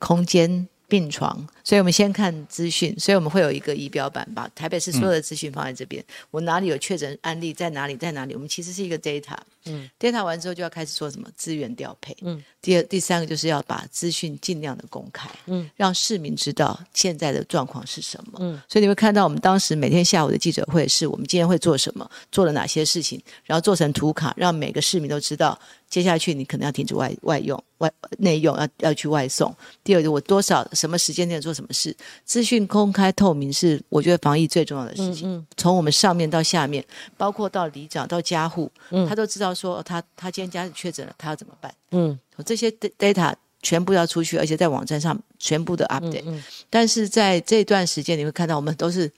[0.00, 0.66] 空间。
[0.90, 6.02] 病床，所以我们先看资讯，所以我们会有一个仪表板，把台北市所有的资讯放在这边。
[6.30, 8.32] 我哪里有确诊案例，在哪里，在哪里？
[8.32, 12.42] 我们其实是一个 data，嗯，data 完之后就要开始做什么资源调配，嗯。
[12.62, 18.58] 第二、第三个就是要把资讯尽量的公开，嗯，让市民知道现在的状况是什么，嗯。
[18.66, 25.58] 所以你会看到我们当时每天下午的记者会，是我们今天会做什么，做了哪些事情，然后做成图卡，让每个市民都知道。
[25.88, 29.54] 接下去你可能要停止外外用、外内用，要要去外送。
[29.82, 31.94] 第二个，我多少什么时间点做什么事，
[32.24, 35.44] 资讯公开透明是我觉得防疫最重要的事情。
[35.56, 36.84] 从我们上面到下面，
[37.16, 38.70] 包括到里长到家户，
[39.08, 41.74] 他都知道说他他今天家里确诊了，他要怎么办？
[41.90, 46.24] 嗯，这些 data 全部要出去，而且在网站上全部的 update。
[46.70, 49.10] 但是在这段时间，你会看到我们都是。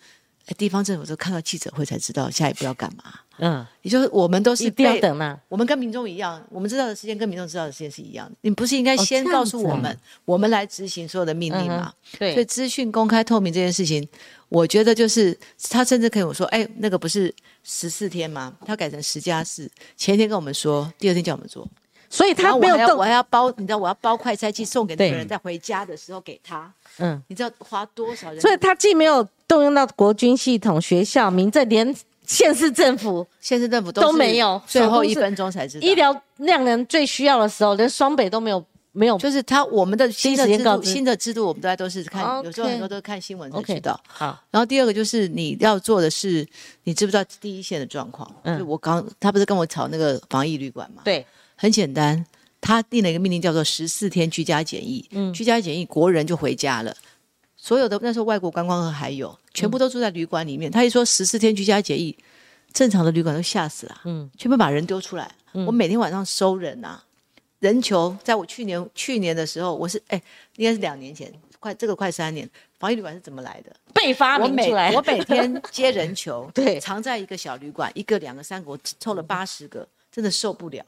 [0.55, 3.05] 地方政府都看到记者会才知道下一步要干嘛。
[3.43, 5.39] 嗯，也就是我们都是一定要等嘛。
[5.49, 8.37] 我们跟民众一样，我们知道的时间跟民众知道的时间是一样的。
[8.43, 11.93] 你不是应该先告诉我们，我们来执行所有的命令吗？
[12.19, 12.35] 对。
[12.35, 14.07] 所以资讯公开透明这件事情，
[14.51, 15.39] 我觉得就是
[15.71, 18.55] 他甚至可以我说，哎，那个不是十四天吗？
[18.67, 21.67] 他改成十加四，前一天跟我们说，第二天叫我们做。
[22.11, 26.71] 所以他没有动，我还要包，你知道我要包快餐去送给那个人，在回家的时候给他。
[26.99, 28.41] 嗯，你知道花多少人？
[28.41, 31.95] 所以他既没有动用到国军系统、学校、民政，连
[32.27, 39.17] 县市政府县市政府都没有最后一分钟才知道医疗量人最需要的时候，连双北都没有没有。
[39.19, 43.99] 就是他我们的新的制度，新的制度我们大家都是看有时候很多都是看新闻才 OK 知道。
[44.07, 46.47] 好，然后第二个就是你要做的是，
[46.85, 48.29] 你知不知道第一线的状况？
[48.43, 51.03] 嗯就我刚他不是跟我吵那个防疫旅馆嘛？
[51.05, 51.25] 对，
[51.61, 52.25] 很简单，
[52.59, 56.97] 他定了一个命令叫做十四天居家检疫，嗯居家检疫国人就回家了。
[57.55, 60.71] 所有的那时候外国观光客还有，全部都住在旅馆里面。
[60.71, 62.17] 他一说十四天居家检疫，
[62.73, 65.31] 正常的旅馆都吓死了，嗯全部把人丢出来。
[65.53, 67.05] 我每天晚上收人啊，
[67.59, 68.17] 人球。
[68.25, 70.23] 在我去年去年的时候，我是哎，
[70.57, 72.49] 应该是两年前，快这个快三年，
[72.79, 73.77] 防疫旅馆是怎么来的？
[73.93, 74.95] 被发明出来。
[74.95, 80.83] 我每 天接人球，对藏在一个小旅馆，一个、两个、三个，我凑了八十个，真的受不了。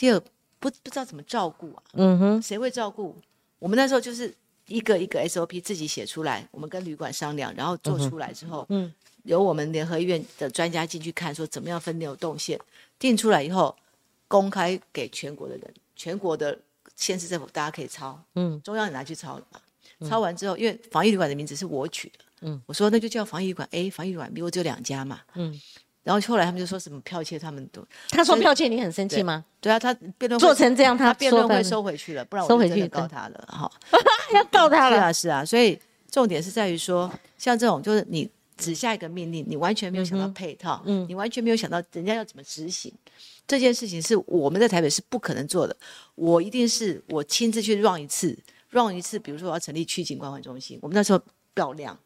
[0.00, 0.18] 第二，
[0.58, 3.14] 不不知道怎么照顾啊，嗯哼，谁会照顾？
[3.58, 4.34] 我们那时候就是
[4.66, 8.90] 一个一个 SOP 自己写出来，我们跟旅馆商量，然后做出来之后，嗯
[9.24, 12.58] 由我们联合医院的专家进去看，说怎么样分流动线，
[12.98, 13.76] 定出来以后，
[14.26, 16.58] 公开给全国的人，全国的
[16.96, 18.58] 县市政府大家可以抄，嗯。
[18.62, 19.60] 中央也拿去抄了嘛。
[20.08, 22.58] 抄完之后，因为防疫旅馆的名字是我取的，嗯。
[22.64, 25.60] 我说那就叫防疫旅馆 A，防疫旅馆 B，我只有两家嘛，嗯
[26.02, 29.44] 然后后来他们就说什么剽窃，他们都他说剽窃，你很生气吗？
[29.60, 33.70] 对啊，他辩论会做成这样，他辩论会收回去了，不然我收回去就真的告他了哈。
[34.32, 34.96] 要告他了。
[34.96, 35.78] 是啊，是啊，所以
[36.10, 42.92] 重点是在于说，像这种就是你只下一个命令，你完全没有想到配套，嗯你完全没有想到人家要怎么执行。
[43.46, 45.76] 这件事情是我们在台北是不可能做的，
[46.14, 48.38] 我一定是我亲自去 run 一次
[48.70, 51.20] ，run 一次，比如说我要成立区警关怀中心，我们那时候
[51.52, 51.98] 爆量。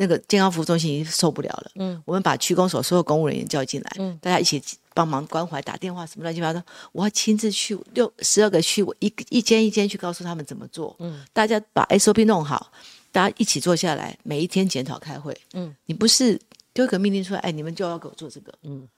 [0.00, 4.62] 那个健康服务中心已经受不了了，嗯我们把区公所所有公务人员叫进来，嗯大家一起
[4.94, 12.72] 帮忙关怀、打电话什么乱七八糟，我要亲自去六十二个区，我一个一间一间去告诉他们怎么做，嗯大家把 SOP 弄好，
[13.12, 15.38] 大家一起坐下来，每一天检讨开会。
[15.52, 16.40] 嗯，你不是
[16.72, 18.54] 丢一个命令出来，哎，你们就要给我做这个。
[18.62, 18.88] 嗯，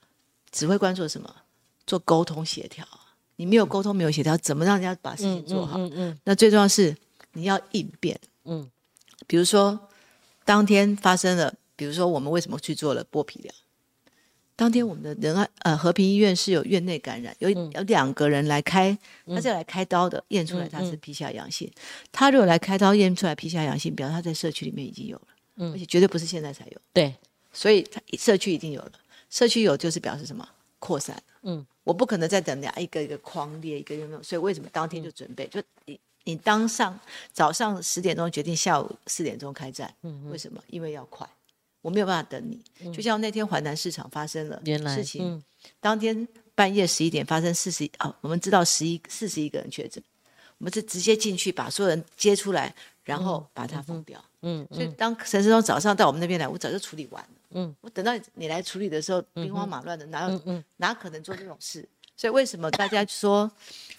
[0.51, 1.29] 指挥官做什么？
[1.85, 2.87] 做沟通协调。
[3.35, 5.77] 你没有沟通，没有协调，怎么让人家把事情做好？
[5.77, 6.95] 嗯嗯那最重要是
[7.33, 8.17] 你要应变。
[8.45, 8.69] 嗯
[9.27, 9.77] 比如说，
[10.45, 13.53] 当天发生了，比如说我们为什么去做了剥皮疗？
[14.55, 21.69] 当天我们的仁爱呃和平医院是有院内感染，有嗯有两个人来开，他是来开刀的，验出来他是 PCR 阳性。
[22.11, 27.15] 他如果来开刀验出来 PCR 阳性，表示他在社区里面已经有了，嗯而且绝对不是现在才有，对，
[27.51, 28.91] 所以他社区已经有了。
[29.29, 30.47] 社区有就是表示什么？
[30.77, 31.21] 扩散。
[31.41, 35.47] 嗯，我不可能再等两一个一个框列一个一个，所以为什么当天就准备？
[35.47, 35.59] 就
[36.25, 36.99] 你你当上
[37.31, 40.61] 早上十点钟决定下午四点钟开战，嗯为什么？
[40.67, 41.27] 因为要快，
[41.81, 42.91] 我没有办法等你。
[42.91, 44.61] 就像那天淮南市场发生了
[44.95, 45.43] 事情，嗯
[45.79, 50.03] 当天半夜十一点发生四十啊，我们知道十一四十一个人确诊，
[50.57, 54.23] 我们是直接进去把所有人接出来，然后把它封掉。
[54.41, 57.29] 嗯所以当陈世忠早上到我们那边来，我早就处理完了。
[57.51, 61.87] 嗯，我等到你来处理的时候，兵荒马乱的，哪有、嗯嗯哪可能做这种事？
[62.15, 63.51] 所以为什么大家说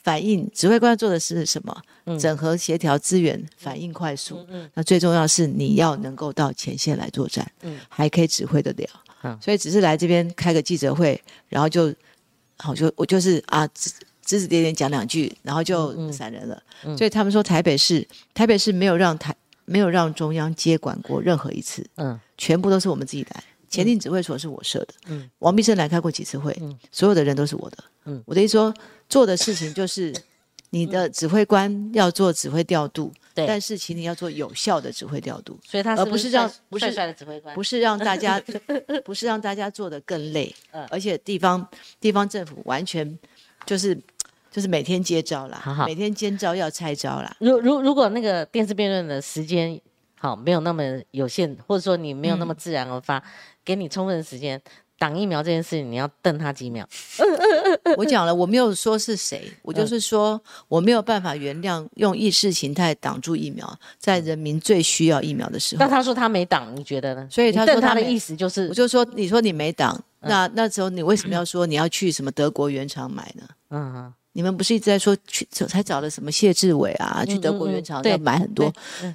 [0.02, 1.82] 反应指挥官做的是什么？
[2.18, 4.46] 整合协调资源，反应快速。
[4.50, 8.88] 嗯那最重要是你要能够到前线来作战，嗯还可以指挥得了。
[9.06, 11.92] 好所以只是来这边开个记者会，然后就
[12.58, 13.90] 好就我就是啊指
[14.22, 16.62] 指指点点讲两句，然后就散人了。
[16.96, 19.34] 所以他们说台北市台北市没有让台
[19.64, 23.42] 没有让中央接管过任何一次，嗯全部都是我们自己来。
[23.68, 26.56] 前定指挥所是我设的，嗯王必胜来开过几次会，
[26.90, 27.78] 所有的人都是我的。
[28.06, 28.74] 嗯我的意思说，
[29.08, 30.14] 做的事情就是
[30.70, 38.42] 你的指挥官要做指挥调度，对但是请你要做有效的指挥调度，所以他而不是让帅不是帅帅的指挥官，不是让大家
[39.04, 41.66] 不是让大家做的更累，嗯而且地方
[42.00, 43.18] 地方政府完全
[43.64, 43.98] 就是
[44.50, 47.36] 就是每天接招啦，好好每天接招要拆招啦。
[47.40, 49.80] 如如如果那个电视辩论的时间
[50.24, 53.22] 好没有那么有限，或者说你没有那么自然而发，
[53.62, 54.58] 给你充分的时间
[54.98, 56.88] 挡疫苗这件事情，你要瞪他几秒。
[57.98, 65.80] 我讲了，我没有说是谁，我嗯就是说我没有办法原谅用意识形态挡住疫苗，在人民最需要疫苗的时候。
[65.80, 67.28] 那他说他没挡，你觉得呢？
[67.30, 73.46] 所以瞪他说他的意思就是我，就说，你说你没挡，嗯那那时候你为什么要说你要去什么德国原厂买呢？
[73.68, 78.70] 嗯嗯你们不是一直在说去才找了什么谢志伟啊，去德国原厂要买很多？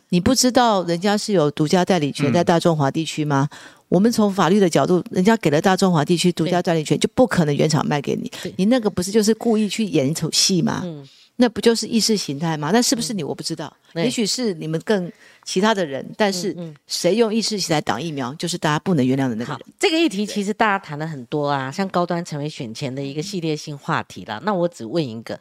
[0.09, 3.47] 你不知道人家是有独家代理权在大中华地区吗？
[3.89, 8.31] 我们从法律的角度，人家给了大中华地区独家代理权，就不可能原厂卖给你。
[8.55, 10.81] 你那个不是就是故意去演一出戏吗？
[10.83, 11.07] 嗯
[11.41, 12.69] 那不就是意识形态吗？
[12.73, 13.23] 那是不是你？
[13.23, 15.09] 我不知道，对也许是你们更
[15.49, 24.39] 其他的人，但是嗯谁用意识形态挡疫苗，就是大家不能原谅的那个好人。，这个议题其实大家谈了很多啊，像高端成为选前的一个系列性话题啦。
[24.43, 25.39] 那我只问一个，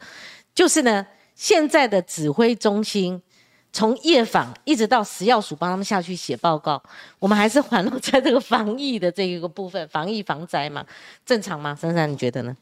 [0.55, 1.05] 就是呢，
[1.35, 3.21] 现在的指挥中心
[3.71, 6.81] 从夜访一直到食药署帮他们下去写报告，
[7.19, 10.83] 我们还是环绕在这个防疫的这一个部分，防疫防灾嘛，
[11.23, 11.77] 正常吗？
[11.79, 12.57] 珊珊，你觉得呢？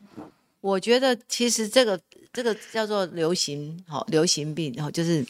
[0.59, 1.97] 我觉得其实这个
[2.33, 5.25] 这个叫做流行，好流行病，然后就是，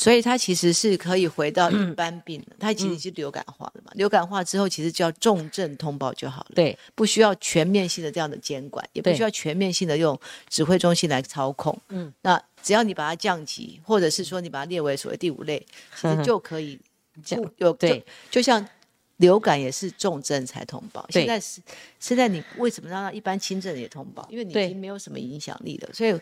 [0.00, 3.92] 所以它其实是可以回到一般病的，它其实是流感化的嘛。
[3.96, 11.78] 流感化之后，其实叫重症通报就好了，对，不需要全面性的这样的监管，也不需要全面性的用指挥中心来操控。
[11.90, 16.80] 嗯嗯，那只要你把它降级，或者是说你把它列为所谓第五类，其实就可以
[17.22, 17.98] 这样不有对
[18.30, 18.66] 就就像
[19.18, 21.60] 流感也是重症才通报，现在是
[21.98, 24.26] 现在你为什么让它一般轻症也通报？
[24.30, 26.18] 因为你已经没有什么影响力了，所以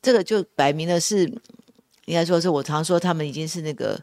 [0.00, 1.28] 这个就摆明了是
[2.06, 4.00] 应该说是我常说他们已经是那个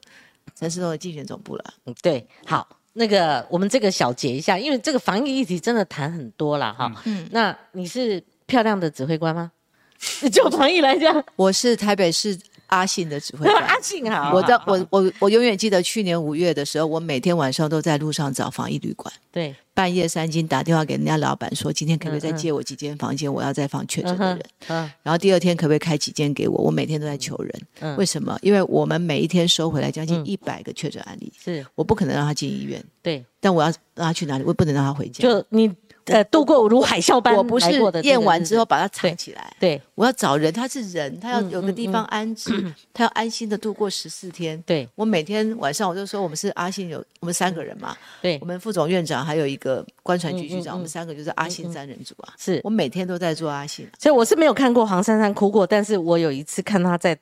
[0.55, 1.73] 陈世忠的竞选总部了。
[1.85, 6.93] 嗯对，好，那个我们这个小结一下，因为这个防疫议题真的谈很多了哈。
[7.05, 9.51] 嗯，那你是漂亮的指挥官吗？
[10.31, 12.37] 就防疫来讲，我是台北市
[12.67, 13.63] 阿信的指挥官。
[13.65, 26.57] 阿信啊，我的我我我永远记得去年五月的时候，我每天晚上都在路上找防疫旅馆，对，半夜三更打电话给人家老板说，今天可不可以再借我几间房间，我要再放确诊的人。，嗯然后第二天可不可以开几间给我？
[26.61, 28.37] 我每天都在求人，嗯为什么？
[28.41, 34.43] 因为我们每一天收回来将近嗯一百个确诊案例，是我不可能让他进医院，对，但我要让他去哪里？
[34.43, 35.21] 我也不能让他回家。
[35.21, 35.71] 就你
[36.05, 37.71] 呃度过如海啸般我不是
[38.03, 39.81] 验完之后把它藏起来，对。
[39.95, 42.51] 我要找人，他是人，他要有个地方安置，
[42.93, 44.61] 他要安心的度过十四天。
[44.65, 44.87] 对。
[44.95, 48.37] 我每天晚上我就说，我们是阿信有我们三个人嘛，对。
[48.41, 52.33] 我们副总院长还有一个官船局局长，我们三个就是阿信三人组啊。
[52.37, 52.59] 是。
[52.63, 57.17] 我每天都在做阿信，所以我是没有看过黄珊珊哭过，但是我有一次看她在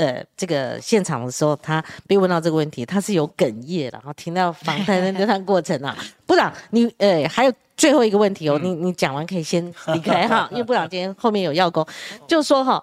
[0.00, 5.96] 呃这个现场的时候，他被问到这个问题，他是有哽咽，然后听到访谈的那段过程啊。
[6.26, 11.86] 部长，你呃还有最后一个问题哦，你你讲完可以先离开哈， 因为部长今天后面有要工，
[12.26, 12.82] 就是说哈，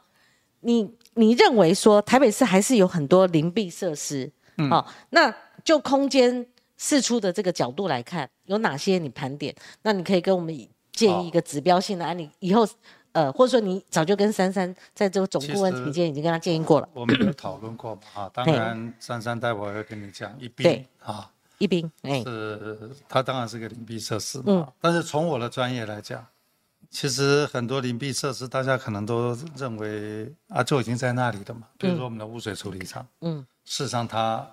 [0.61, 6.45] 你你认为说台北市还是有很多灵璧设施，嗯哦，那就空间
[6.77, 9.55] 释出的这个角度来看，有哪些你盘点？
[9.81, 10.55] 那你可以跟我们
[10.91, 12.67] 建议一个指标性的案例，以后
[13.17, 16.87] 呃，或者说你早就跟珊珊在这个总顾问期间已经跟他建议过了。
[16.93, 18.01] 我们有讨论过嘛？
[18.13, 24.43] 啊，当然珊珊待会儿会跟你讲一对并啊，一兵，哎，是他当然是个灵璧设施嘛。
[24.47, 26.23] 嗯但是从我的专业来讲，
[26.91, 34.47] 其实很多灵璧设施大家可能都认为啊就已经在那里的嘛，比如说我们的污水处理厂，嗯事实上它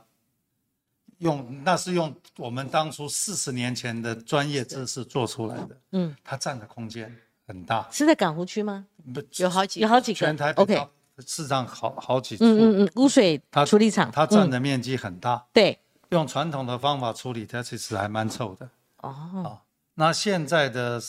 [1.18, 7.14] 用那是用我们当初四十年前的专业知识做出来的，嗯，它占的空间
[7.46, 8.86] 很大，是在港湖区吗？
[9.12, 10.18] 不有好几有好几个。
[10.18, 15.78] 全台北，OK，到事实上好好几处，嗯嗯嗯，污水它处理厂，它占嗯的面积很大，对，
[16.10, 18.68] 用传统的方法处理，它其实还蛮臭的。
[18.98, 19.58] 哦，
[19.94, 21.00] 那现在的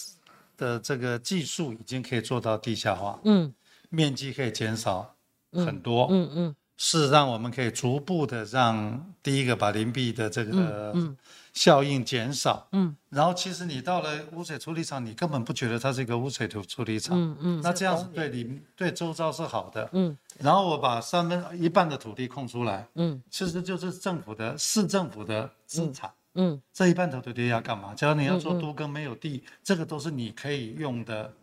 [0.57, 3.53] 的这个技术已经可以做到地下化，嗯。
[3.89, 5.15] 面积可以减少
[5.53, 6.07] 很多。
[6.09, 11.15] 嗯嗯事实上，我们可以逐步的让第一个把林壁的这个嗯
[11.55, 12.67] 效应减少。
[12.73, 17.17] 嗯然后，其实你到了污水处理厂，你根本不觉得它是一个污水处处理厂。
[17.17, 19.89] 嗯嗯那这样子对你对周遭是好的。
[19.93, 26.11] 嗯然后我把三分一半的土地空出来，嗯其实就是政府的市政府的资产。
[26.37, 27.95] 嗯这一半的土地要干嘛？
[27.95, 31.33] 假如你要做都跟没有地，这个都是你可以用的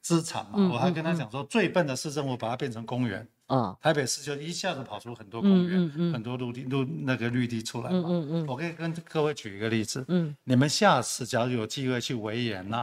[0.00, 0.54] 资产嘛。
[0.56, 5.92] 嗯我还跟他讲说，最笨的市政府把它变成公园，哦，台北市就一下子跑出很多公园，嗯嗯。
[5.96, 7.98] 嗯很多陆地陆那个绿地出来嘛。
[7.98, 8.46] 嗯嗯嗯。
[8.46, 12.80] 我可以跟各位举一个例子，嗯，你们下次假如有机会去维也纳、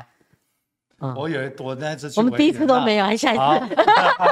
[0.99, 3.05] 哦我有一我那次去我们第一次都没有。
[3.05, 3.57] 还下一好。
[3.57, 3.76] 次，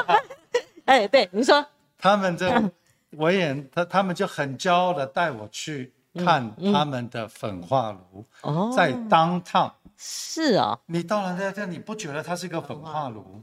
[0.86, 1.66] 哎，对，你说，
[1.98, 2.48] 他们这
[3.18, 9.74] 维也，他他们就很骄傲的带我去看他们的粉化炉，嗯哦，在当趟。
[9.98, 13.42] 是哦，你到了那这，你不觉得它是一个粉化炉？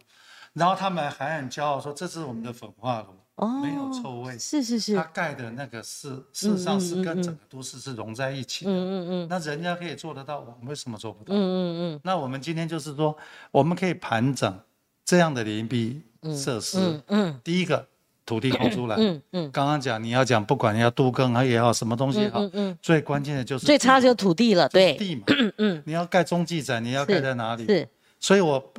[0.57, 4.38] 然后他们还很骄傲说：“这是我们的粉化炉，哦，没有臭味。
[4.38, 8.70] 是是是，它盖的那个是事实上是跟整个都市是融在一起的。
[8.70, 11.34] 嗯嗯嗯那人家可以做得到，我们为什么做不到？
[11.34, 13.14] 嗯嗯嗯那我们今天就是说，
[13.50, 14.59] 我们可以盘整
[15.04, 16.00] 这样的邻避
[16.34, 16.78] 设施。
[16.80, 17.86] 嗯嗯第一个，
[18.24, 18.96] 土地空出来。
[18.98, 25.24] 嗯嗯刚刚讲你要讲，不管要都更也好，什么东西也好，嗯嗯，最关键的就是最差就是土地了，对，地嘛。
[25.59, 27.66] 嗯，你要盖中继站，你要盖在哪里？
[27.66, 27.86] 是，
[28.18, 28.72] 所以我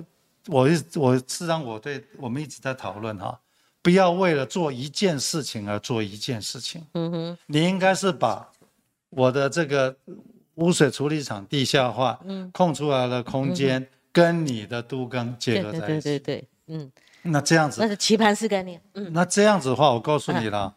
[0.48, 3.39] 我一我事实上我对我们一直在讨论哈，
[3.82, 6.86] 不要为了做一件事情而做一件事情。
[6.93, 8.50] 嗯哼，你应该是把
[9.10, 9.95] 我的这个
[10.56, 12.50] 污水处理厂地下化，嗯。
[12.52, 15.86] 空出来的空间跟你的都更结合在一起。
[15.86, 16.91] 对对对，嗯，
[17.22, 17.82] 那这样子。
[17.82, 20.74] 那，是棋盘式概念，嗯，那这样子的话，我告诉你啦，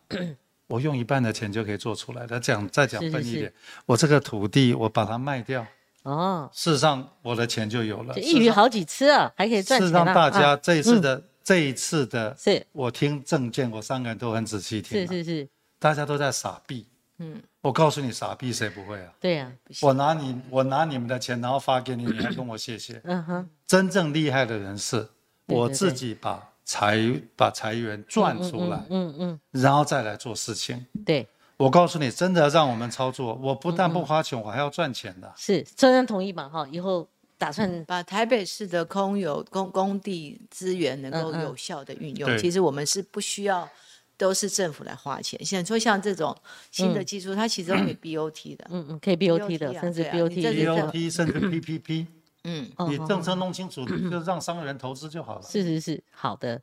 [0.67, 2.27] 我用一半的钱就可以做出来。
[2.27, 3.53] 再讲再讲是是是笨一点，
[3.87, 5.67] 我这个土地我把它卖掉，
[6.03, 8.15] 哦，事实上我的钱就有了。
[8.15, 12.67] 就一鱼好几吃啊，还可以赚事实钱啊，上，大家啊这一次的、这一次的，是。
[12.73, 15.49] 我听证件，我三个人都很仔细听、啊，是是是，
[15.79, 16.87] 大家都在傻逼。
[17.19, 19.13] 嗯，我告诉你，傻逼谁不会啊？
[19.21, 22.99] 对呀、我拿你，我拿你们的钱，然后发给你，你还跟我谢谢。
[23.05, 25.07] 嗯哼，真正厉害的人是
[25.47, 26.99] 我自己把财
[27.37, 30.87] 把财源赚出来，嗯嗯，然后再来做事情。
[31.05, 31.29] 对，
[31.61, 35.31] 我告诉你，真的让我们操作，我不但不花钱，我还要赚钱的。
[35.37, 36.49] 是中央同意嘛？
[36.49, 37.07] 哈，以后
[37.37, 43.69] 打算把台北市的空有工工地资源能够有效的运用，对其实我们是不需要
[44.17, 45.39] 都是政府来花钱。
[45.45, 46.35] 现在说像这种
[46.71, 52.07] 新的技术，它其实都可以 BOT 的，嗯嗯，可以 BOT 的甚至对啊你 BOT 这是的 BOT 甚至 PPP，
[52.45, 55.43] 嗯，你政策弄清楚，就让商人投资就好了。
[55.43, 56.63] 是是是，好的，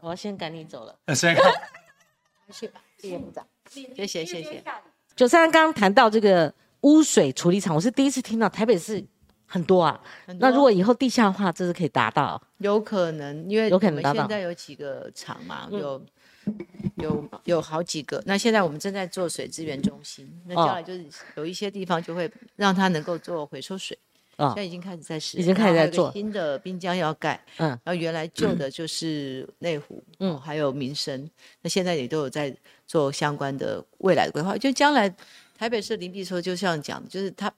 [0.00, 0.98] 我要先赶你走了。
[1.06, 1.44] 那先看。
[2.52, 4.62] 去吧，谢谢部长，谢谢谢谢。
[5.16, 6.52] 九三刚刚谈到这个
[6.82, 9.02] 污水处理厂，我是第一次听到台北市
[9.46, 9.98] 很多啊。
[10.26, 12.40] 很多那如果以后地下化，这是可以达到。
[12.58, 16.04] 有可能，因为有可我们能现在有几个厂嘛，有
[16.96, 18.22] 有有好几个。
[18.26, 21.06] 那现在我们正在做水资源中心，那哦将来就是
[21.36, 23.98] 有一些地方就会让它能够做回收水。
[24.42, 26.10] 哦现在已经开始在使，已经开始在做。
[26.12, 27.68] 新的滨江要盖，嗯。
[27.68, 30.32] 然后原来旧的就是内湖，嗯。
[30.32, 31.30] 嗯，还有民生，
[31.62, 32.54] 那现在也都有在
[32.86, 34.56] 做相关的未来的规划。
[34.58, 35.08] 就将来
[35.56, 37.52] 台北市林碧说，就像讲，就是它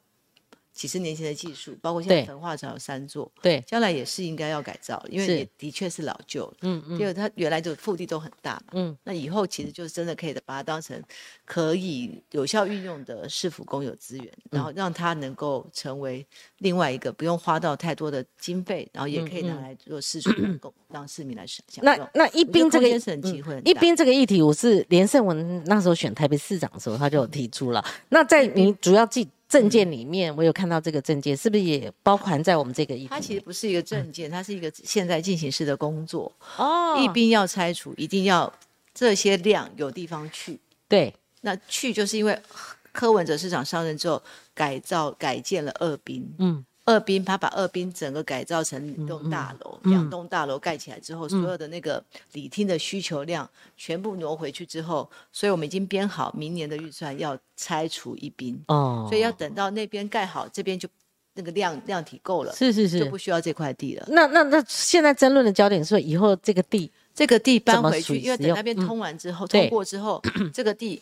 [0.74, 6.52] 几十年前的技术，包括现在对焚化厂有三座，对，将来也是应该要改造，因为也的确是老旧。
[6.62, 11.00] 嗯嗯第二，它原来就腹地都很大嘛，嗯，那以后其实就是真的可以把它当成
[11.44, 16.26] 可以有效运用的市府公有资源，然嗯后让它能够成为
[16.58, 22.04] 另外一个不用花到太多的经费，然后也可以拿来做市场供让市民来享享用。
[22.04, 27.84] 嗯那那一兵这个我觉得空间是很一兵这个议题，我是连胜文那时候选台北市长的时候，他就有提出了。
[28.08, 32.96] 那在你主要记证件里面，我有看到这个证件，是不是也包含在我们这个？
[33.08, 36.32] 它其实不是一个证件，它是一个现在进行式的工作。
[36.56, 38.52] 哦，一兵要拆除，一定要
[38.92, 40.58] 这些量有地方去。
[40.88, 42.36] 对那去就是因为
[42.90, 44.20] 柯文哲市长上任之后，
[44.52, 60.86] 改造改建了二兵，嗯，二滨他把二滨整个改造成一栋大楼，嗯两栋大楼盖起来之后，所有的那个礼厅的需求量全部挪回去之后，所以我们已经编好明年的预算要拆除一滨，哦，所以要等到那边盖好，这边就
[61.32, 64.06] 那个量量体够了，是是是，就不需要这块地了。
[64.08, 70.22] 那那那现在争论的焦点是以后这个地这个地搬回去，因为等那边通完之后，对通过之后，
[70.52, 71.00] 这个地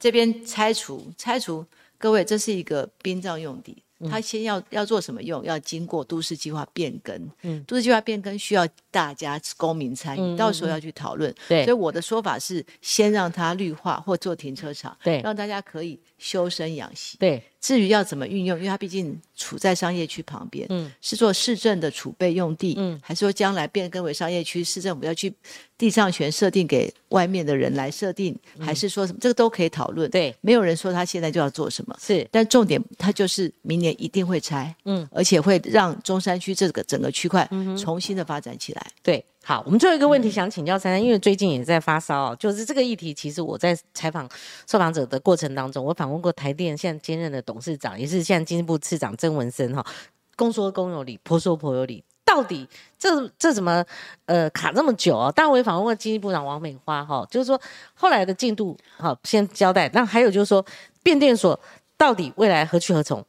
[0.00, 1.64] 这边拆除，拆除，
[1.96, 3.76] 各位，这是一个殡葬用地。
[3.98, 5.44] 嗯它先要要做什么用？
[5.44, 11.34] 要经过都市计划变更，嗯都市计划变更需要大家公民参与，嗯到时候要去讨论。
[11.48, 17.16] 对所以我的说法是，先让它绿化或做停车场，对让大家可以修身养息。
[17.18, 25.34] 对至于要怎么运用，因为它毕竟处在商业区旁边，嗯是做市政的储备用地，嗯还是说将来变更为商业区，市政府要去
[25.76, 29.18] 地上权设定给外面的人来设定，还是说什么？
[29.20, 30.08] 这个都可以讨论。
[30.08, 38.86] 嗯对没有人说他现在就要做什么，是但重点它就是明年一定会拆，嗯而且会让中山区这个整个区块重新的发展起来。
[39.02, 39.24] 对。
[39.48, 44.28] 好，我们最后一个问题想请教珊珊，因为最近也在发烧哦，就是这个议题，其实我在采访
[44.66, 49.86] 受访者的过程当中，我访问过台电现在兼任的董事长，也是现在经济部次长曾文生哈，
[50.34, 52.02] 公说公有理，婆说婆有理。
[52.24, 52.68] 到底
[52.98, 53.84] 这这怎么
[54.24, 55.32] 呃卡这么久啊？
[55.32, 57.60] 但我也访问过经济部长王美花哈，就是说
[57.94, 59.88] 后来的进度好先交代。
[59.94, 60.66] 那还有就是说
[61.04, 61.56] 变电所
[61.96, 63.24] 到底未来何去何从？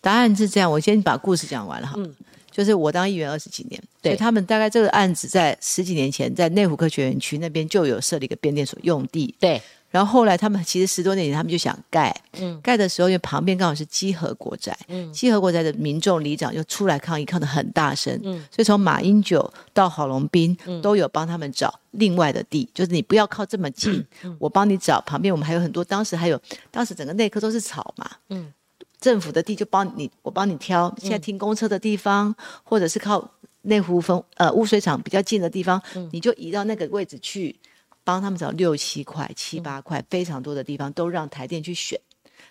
[0.00, 1.94] 答案是这样，我先把故事讲完了哈。
[1.96, 2.14] 嗯
[2.60, 9.58] 就是我当议员二十几年，对所以他们大概这个案子在十几年前，在内湖科学园区那边就有设立一个变电所用地，对，
[9.90, 12.60] 然后后来他们其实十多年前他们就想盖，嗯。
[12.60, 15.10] 盖的时候因为旁边刚好是基和国宅，嗯。
[15.10, 18.34] 基和国宅的民众里长就出来抗议，抗得很大声，嗯。
[18.50, 24.36] 所以从马英九到郝龙斌都有帮他们找另外的地，就是你不要靠这么近，嗯。
[24.38, 26.38] 我帮你找旁边我们还有很多，当时还有
[26.70, 28.52] 当时整个内科都是草嘛，嗯
[29.00, 30.94] 政府的地就帮你，我帮你挑。
[30.98, 33.30] 现在停公车的地方，或者是靠
[33.62, 35.80] 内湖风呃污水厂比较近的地方，
[36.12, 37.58] 你就移到那个位置去，
[38.04, 41.98] 帮他们找六七块、七八块，非常多的地方都让台电去选，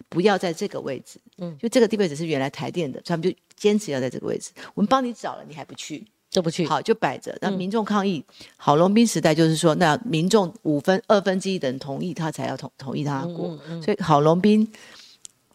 [0.09, 1.19] 不要在这个位置。
[1.37, 4.51] 嗯嗯，就这个地位置是原来台电的，所以他们就坚持要在这个位置。
[4.73, 6.65] 我们帮你找了，你还不去，就不去。
[6.67, 7.37] 好就摆着。
[7.41, 8.23] 那民众抗议，
[8.57, 13.57] 郝龙斌时代就是说，那民众五分二分之一的人同意，他才要同同意他过。
[13.81, 14.69] 所以郝龙斌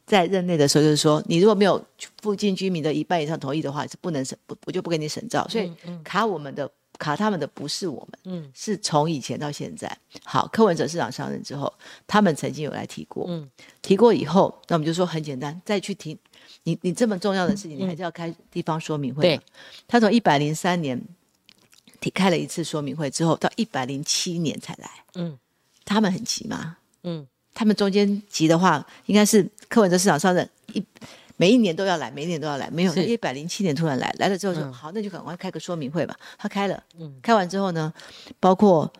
[0.07, 1.83] 在任内的时候就是说，你如果没有
[2.21, 5.47] 附近居民的一半以上同意的话，是不能审不我就不给你审照。
[5.49, 9.99] 所以卡我们的卡他们的不是我们，嗯是从以前到现在。
[10.23, 11.73] 好，柯文哲市长上任之后，
[12.07, 13.49] 他们曾经有来提过，嗯
[13.83, 16.17] 提过以后，那我们就说很简单，再去提。
[16.65, 19.43] 你你这么重要的事情，你还是要开地方说明会嘛。
[19.43, 19.47] 对
[19.87, 21.01] 他从一百零三年
[22.01, 24.91] 提开了一次说明会之后，到一百零七年才来。
[25.15, 25.39] 嗯，
[25.85, 26.77] 他们很急吗？
[27.03, 30.85] 嗯，他们中间急的话，应该是柯文哲市长上任一
[31.37, 36.17] 每一年都要来，每一年都要来，没有一百零七年突然来，来了之后说好，那就赶快开个说明会吧。
[36.37, 37.93] 他开了，嗯，开完之后呢，
[38.39, 38.93] 包括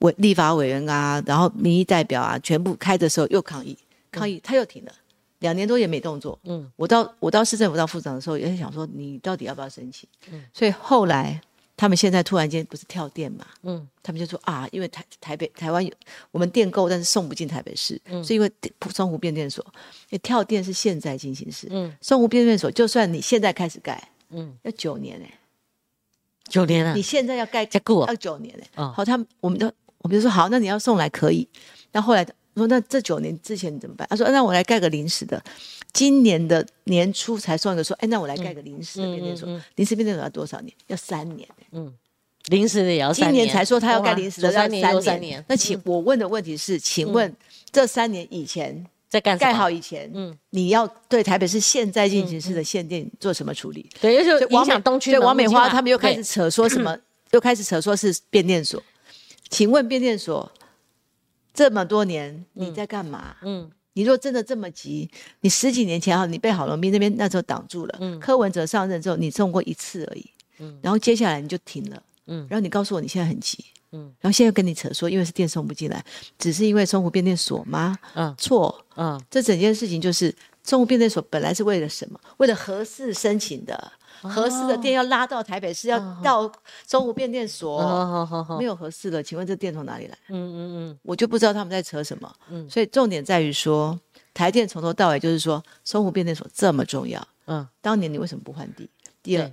[0.00, 3.76] 委立法委员啊，然后民意代表啊，全部开的时候又抗议，
[4.10, 4.92] 抗议他又停了。
[5.40, 11.40] 两年多也没动作，嗯，我到我到市政府当副长的时候，也是想说你到底要不要申请，嗯，所以后来
[11.76, 15.92] 他们现在突然间不是跳电嘛，嗯，他们就说啊，因为台台北台湾有
[16.30, 18.50] 我们电够，但是送不进台北市，嗯，是因为
[18.94, 19.64] 双湖变电所，
[20.22, 25.38] 跳电是现在进行时，嗯，双湖变电所就算你现在开始盖，嗯，要九年哎，
[26.48, 29.66] 九年啊，你现在要盖加固要九年哎，好，他们我们都
[29.98, 31.48] 我们就说好，那你要送来可以，
[31.92, 32.26] 那后来。
[32.54, 34.06] 说那这九年之前你怎么办？
[34.10, 35.42] 他说那我来盖个临时的，
[35.94, 40.70] 今年的年初才送一个说，哎，那我来盖个临时的变电所，临时变电所要多少年？
[40.88, 41.48] 要三年。
[41.72, 41.92] 嗯，
[42.46, 43.34] 临时的也要三年。
[43.34, 45.44] 今年才说他要盖临时的，三年三年。
[45.48, 47.34] 那请我问的问题是，请问
[47.70, 53.88] 这三年以前在干盖好以前，嗯，你要对台北市现在进行式的限定做什么处理？
[54.00, 55.10] 对，就影响东区。
[55.10, 56.96] 对王美花他们又开始扯说什么？
[57.32, 58.82] 又开始扯说是变电所。
[59.48, 60.50] 请问变电所？
[61.54, 63.36] 这么多年你在干嘛？
[63.42, 65.10] 嗯，你若真的这么急，
[65.40, 67.98] 你十几年前哈，你被郝龙斌那边那时候挡住了。
[68.00, 70.24] 嗯，柯文哲上任之后，你送过一次而已。
[70.62, 72.02] 嗯，然后接下来你就停了。
[72.26, 73.64] 嗯，然后你告诉我你现在很急。
[73.90, 76.02] 嗯，然后现在跟你扯说，因为是电送不进来，
[76.38, 77.98] 只是因为中湖变电所吗？
[78.14, 78.82] 嗯，错。
[78.96, 80.34] 嗯，这整件事情就是
[80.64, 82.18] 中湖变电所本来是为了什么？
[82.38, 83.92] 为了合适申请的。
[84.24, 86.50] 合适的电要拉到台北市，要到
[86.86, 90.16] 中湖变电所，没有合适的，请问这电从哪里来？
[90.28, 92.32] 嗯嗯嗯，我就不知道他们在扯什么。
[92.48, 93.98] 嗯，所以重点在于说，
[94.32, 97.26] 台电从头到尾就是说，中湖变电所这么重要。
[97.46, 98.88] 嗯，当年你为什么不换地？
[99.24, 99.52] 第二，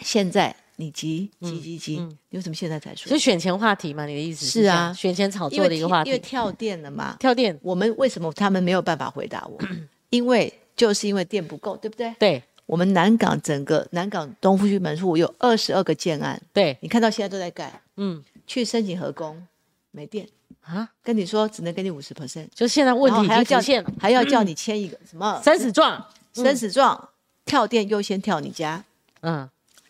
[0.00, 1.96] 现在你急急急急，
[2.30, 3.08] 你为什么现在才说？
[3.08, 4.06] 是选前话题嘛？
[4.06, 4.92] 你的意思是啊？
[4.92, 7.16] 选前炒作的一个话题，因为跳电了嘛。
[7.18, 9.58] 跳电，我们为什么他们没有办法回答我？
[10.10, 12.14] 因为就是因为电不够，对不对？
[12.18, 12.42] 对。
[12.66, 16.76] 我们南港整个南港东富区门户有二十二个建案，对。
[16.82, 19.42] 你看到现在都在盖，嗯，去申请合工
[19.90, 20.28] 没电。
[20.60, 22.12] 啊，跟你说只能给你五十。
[22.12, 23.58] percent，就现在问题还要叫
[23.98, 25.40] 还要叫你签一个什么？
[25.42, 27.08] 生死状，生死状。
[27.46, 28.84] 跳电优先跳你家，
[29.22, 29.48] 嗯，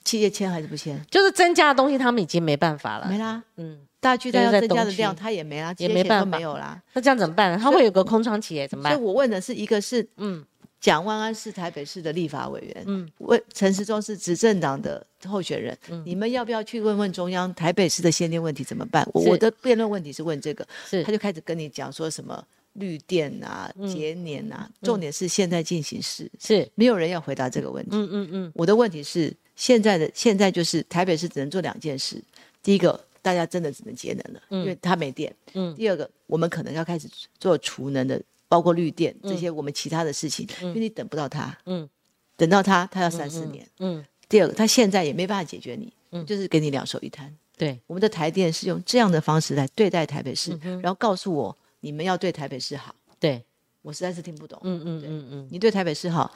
[0.08, 0.98] 企业签还是不签？
[1.10, 6.38] 就是增加的东西他们已经没办法了，没啦，嗯，大巨蛋要增加的量他也没啦，也没办法。
[6.38, 7.58] 没有啦，那这样怎么办？
[7.58, 8.92] 他会有个空窗期怎么办？
[8.92, 10.44] 所以我问的是一个是嗯。
[10.80, 19.04] 蒋万安是台北市的立法委员，嗯，问陈时中是执政党的候选人，嗯，你们要不要去问问中央台北市的限电问题怎么办？
[19.12, 21.02] 我的辩论问题是问这个，是。
[21.02, 22.40] 他就开始跟你讲说什么
[22.74, 26.70] 绿电啊、节年啊，重点是现在进行时，是。
[26.76, 32.22] 没有人要回答这个问题，嗯嗯嗯，我的问题是现在的现在就是台北市只能做两件事，
[32.62, 37.06] 第一个大家真的只能节能了，因为它没电，嗯，第二个我们可能要开始
[37.38, 38.22] 做储能的。
[38.50, 41.86] 包括绿电这些，我们其他的事情，因为你等不到它，嗯，
[42.34, 44.02] 等到它，它要三四年，嗯。
[44.26, 47.30] 第二个，它现在也没办法解决你，嗯，就是给你两手一摊。
[47.58, 52.94] 对，我们的台电是用这样的方式来对待台北市，然后告诉我你们要对台北市好。
[53.20, 53.44] 对，
[53.82, 54.58] 我实在是听不懂。
[54.62, 56.32] 嗯嗯嗯嗯，你对台北市好，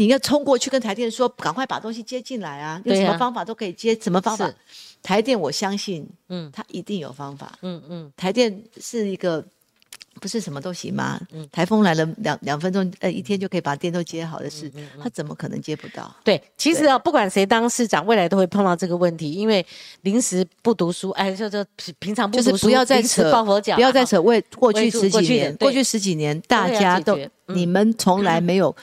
[0.00, 2.80] 你要冲过去跟台电说，赶快把东西接进来啊！
[2.86, 4.50] 用什么方法都可以接，什么方法？
[5.02, 7.52] 台电我相信，嗯，他一定有方法。
[7.60, 9.44] 嗯嗯，台电是一个。
[10.20, 11.18] 不是什么都行吗？
[11.50, 14.70] 台风来了两两分钟，呃，一天就可以把电都接好的事，
[15.02, 16.14] 他怎么可能接不到？
[16.22, 19.64] 对，其实啊，不管谁当市长，未来都会碰到这个问题，因为
[20.02, 28.74] 临时不读书，哎，就就平平常不读书，不要再扯抱佛脚，不要再扯为过去十几年，过去十几年大家都你们从来没有。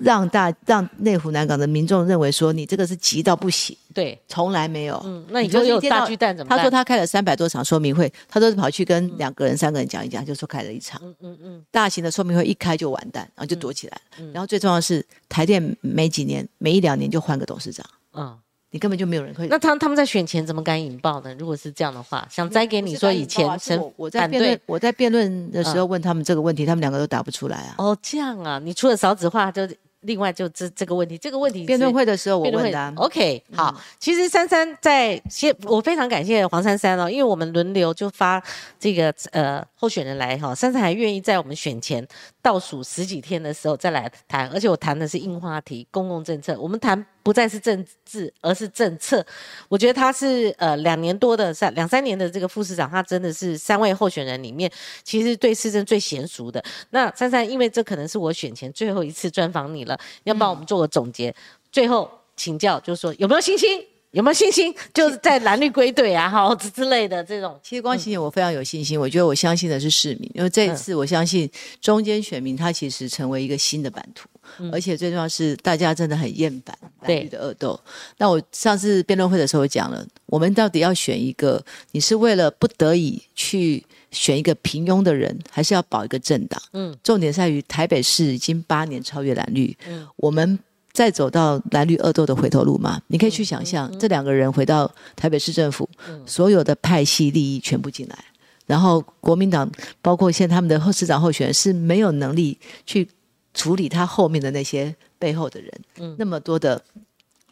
[0.00, 5.00] 让大让内湖南港的民众认为说你这个是急到不行，对，从来没有。
[5.04, 11.00] 嗯，那你就有大巨蛋怎么他说他开了三百多场说明会，他都是跑去跟两个人、三个人讲一讲，就说开了一场。
[11.04, 14.00] 嗯嗯嗯，大型的说明会一开就完蛋，然后就躲起来。
[14.18, 17.86] 嗯，然后最重要的是台电没几年，没一两年就换个董事长。
[18.14, 18.36] 嗯，
[18.70, 19.48] 你根本就没有人可以。
[19.48, 21.32] 那他他们在选前怎么敢引爆呢？
[21.38, 23.46] 如果是这样的话，想摘给你说以前
[23.78, 27.76] 我我在辩论我在辩论的时候问他们这个问题，他们两个都答不出来啊。
[27.78, 29.68] 哦，这样啊，你除了少子化就。
[30.04, 32.92] 另外，就这这个问题，这个问题辩论会的时候我问的。
[32.96, 38.42] OK，好，其实珊珊在先，我非常感谢黄珊珊哦，因为我们轮流就发
[38.78, 42.06] 这个呃候选人来哈，珊珊还愿意在我们选前
[42.44, 47.04] 倒数十几天的时候再来谈，而且我谈的是硬话题、公共政策，我们谈。
[47.24, 49.24] 不再是政治，而是政策。
[49.70, 54.70] 我觉得他是呃两年多的三两三年的这个副市长，他真的是三位候选人里面，
[55.02, 56.62] 其实对市政最娴熟的。
[56.90, 61.34] 那珊珊，因为这可能是我选前最后一次专访你了，要帮我们做个总结。
[61.72, 63.82] 最后请教，就是说有没有信心
[64.14, 64.72] 有没有信心？
[64.94, 67.58] 就是在蓝绿归队啊，哈之 之类的这种。
[67.62, 71.50] 其实光熙我非常有信心，我觉得我相信的是市民，因为这一次我相信
[71.80, 74.28] 中间选民他其实成为一个新的版图，
[74.72, 77.78] 而且最重要是大家真的很厌烦蓝绿的恶斗。
[78.16, 81.60] 那我上次辩论会的时候讲了，我们到底要选一个，
[81.90, 86.62] 你是为了不得已去选一个平庸的人，还是要保一个政党？
[86.72, 90.56] 嗯，重点在于台北市已经八年超越蓝绿，嗯，我们。
[90.94, 93.02] 再走到蓝绿恶斗的回头路嘛？
[93.08, 95.86] 你可以去想象，这两个人回到台北市政府，
[96.24, 98.16] 所有的派系利益全部进来，
[98.64, 99.68] 然后国民党
[100.00, 102.56] 包括现在他们的市长候选人是没有能力
[102.86, 103.08] 去
[103.52, 106.80] 处理他后面的那些背后的人，那么多的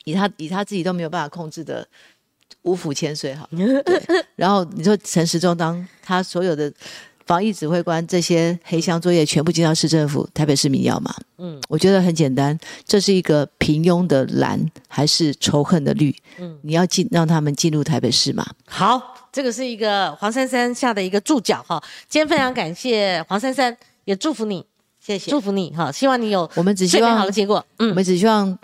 [0.04, 1.84] 以他以他自己都没有办法控制的
[2.62, 3.48] 五府千岁哈，
[4.36, 6.72] 然后你说陈时中当他所有的。
[7.26, 11.14] 防疫指挥官这些黑箱作业全部进到市政府，台北市民要吗？
[11.38, 16.14] 嗯，我觉得很简单，这是一个平庸的蓝还是仇恨的绿？
[16.38, 18.46] 嗯，你要进让他们进入台北市吗？
[18.66, 19.00] 好，
[19.32, 21.82] 这个是一个黄珊珊下的一个注脚哈。
[22.08, 24.64] 今天非常感谢黄珊珊，也祝福你，
[25.00, 25.90] 谢谢，祝福你哈。
[25.90, 27.64] 希望你有我们只希望好的结果。
[27.78, 28.56] 嗯，我们只希望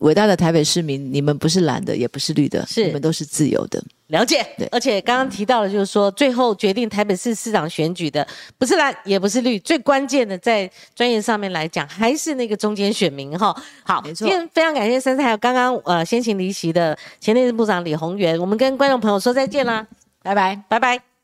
[0.00, 3.82] 伟大的台北市民，你们不是蓝的，也不是绿的，是你们都是自由的。
[4.08, 13.54] 了解，而且刚刚提到了，就是说最后决定台北市市长选举的不是蓝也不是绿，最关键的在专业上面来讲，还是那个中间选民哈。
[13.82, 19.86] 好，今天非常感谢三三，还有刚刚呃先行离席的前内政部长李宏源，我们跟观众朋友说再见啦，
[20.22, 21.15] 拜拜，拜拜。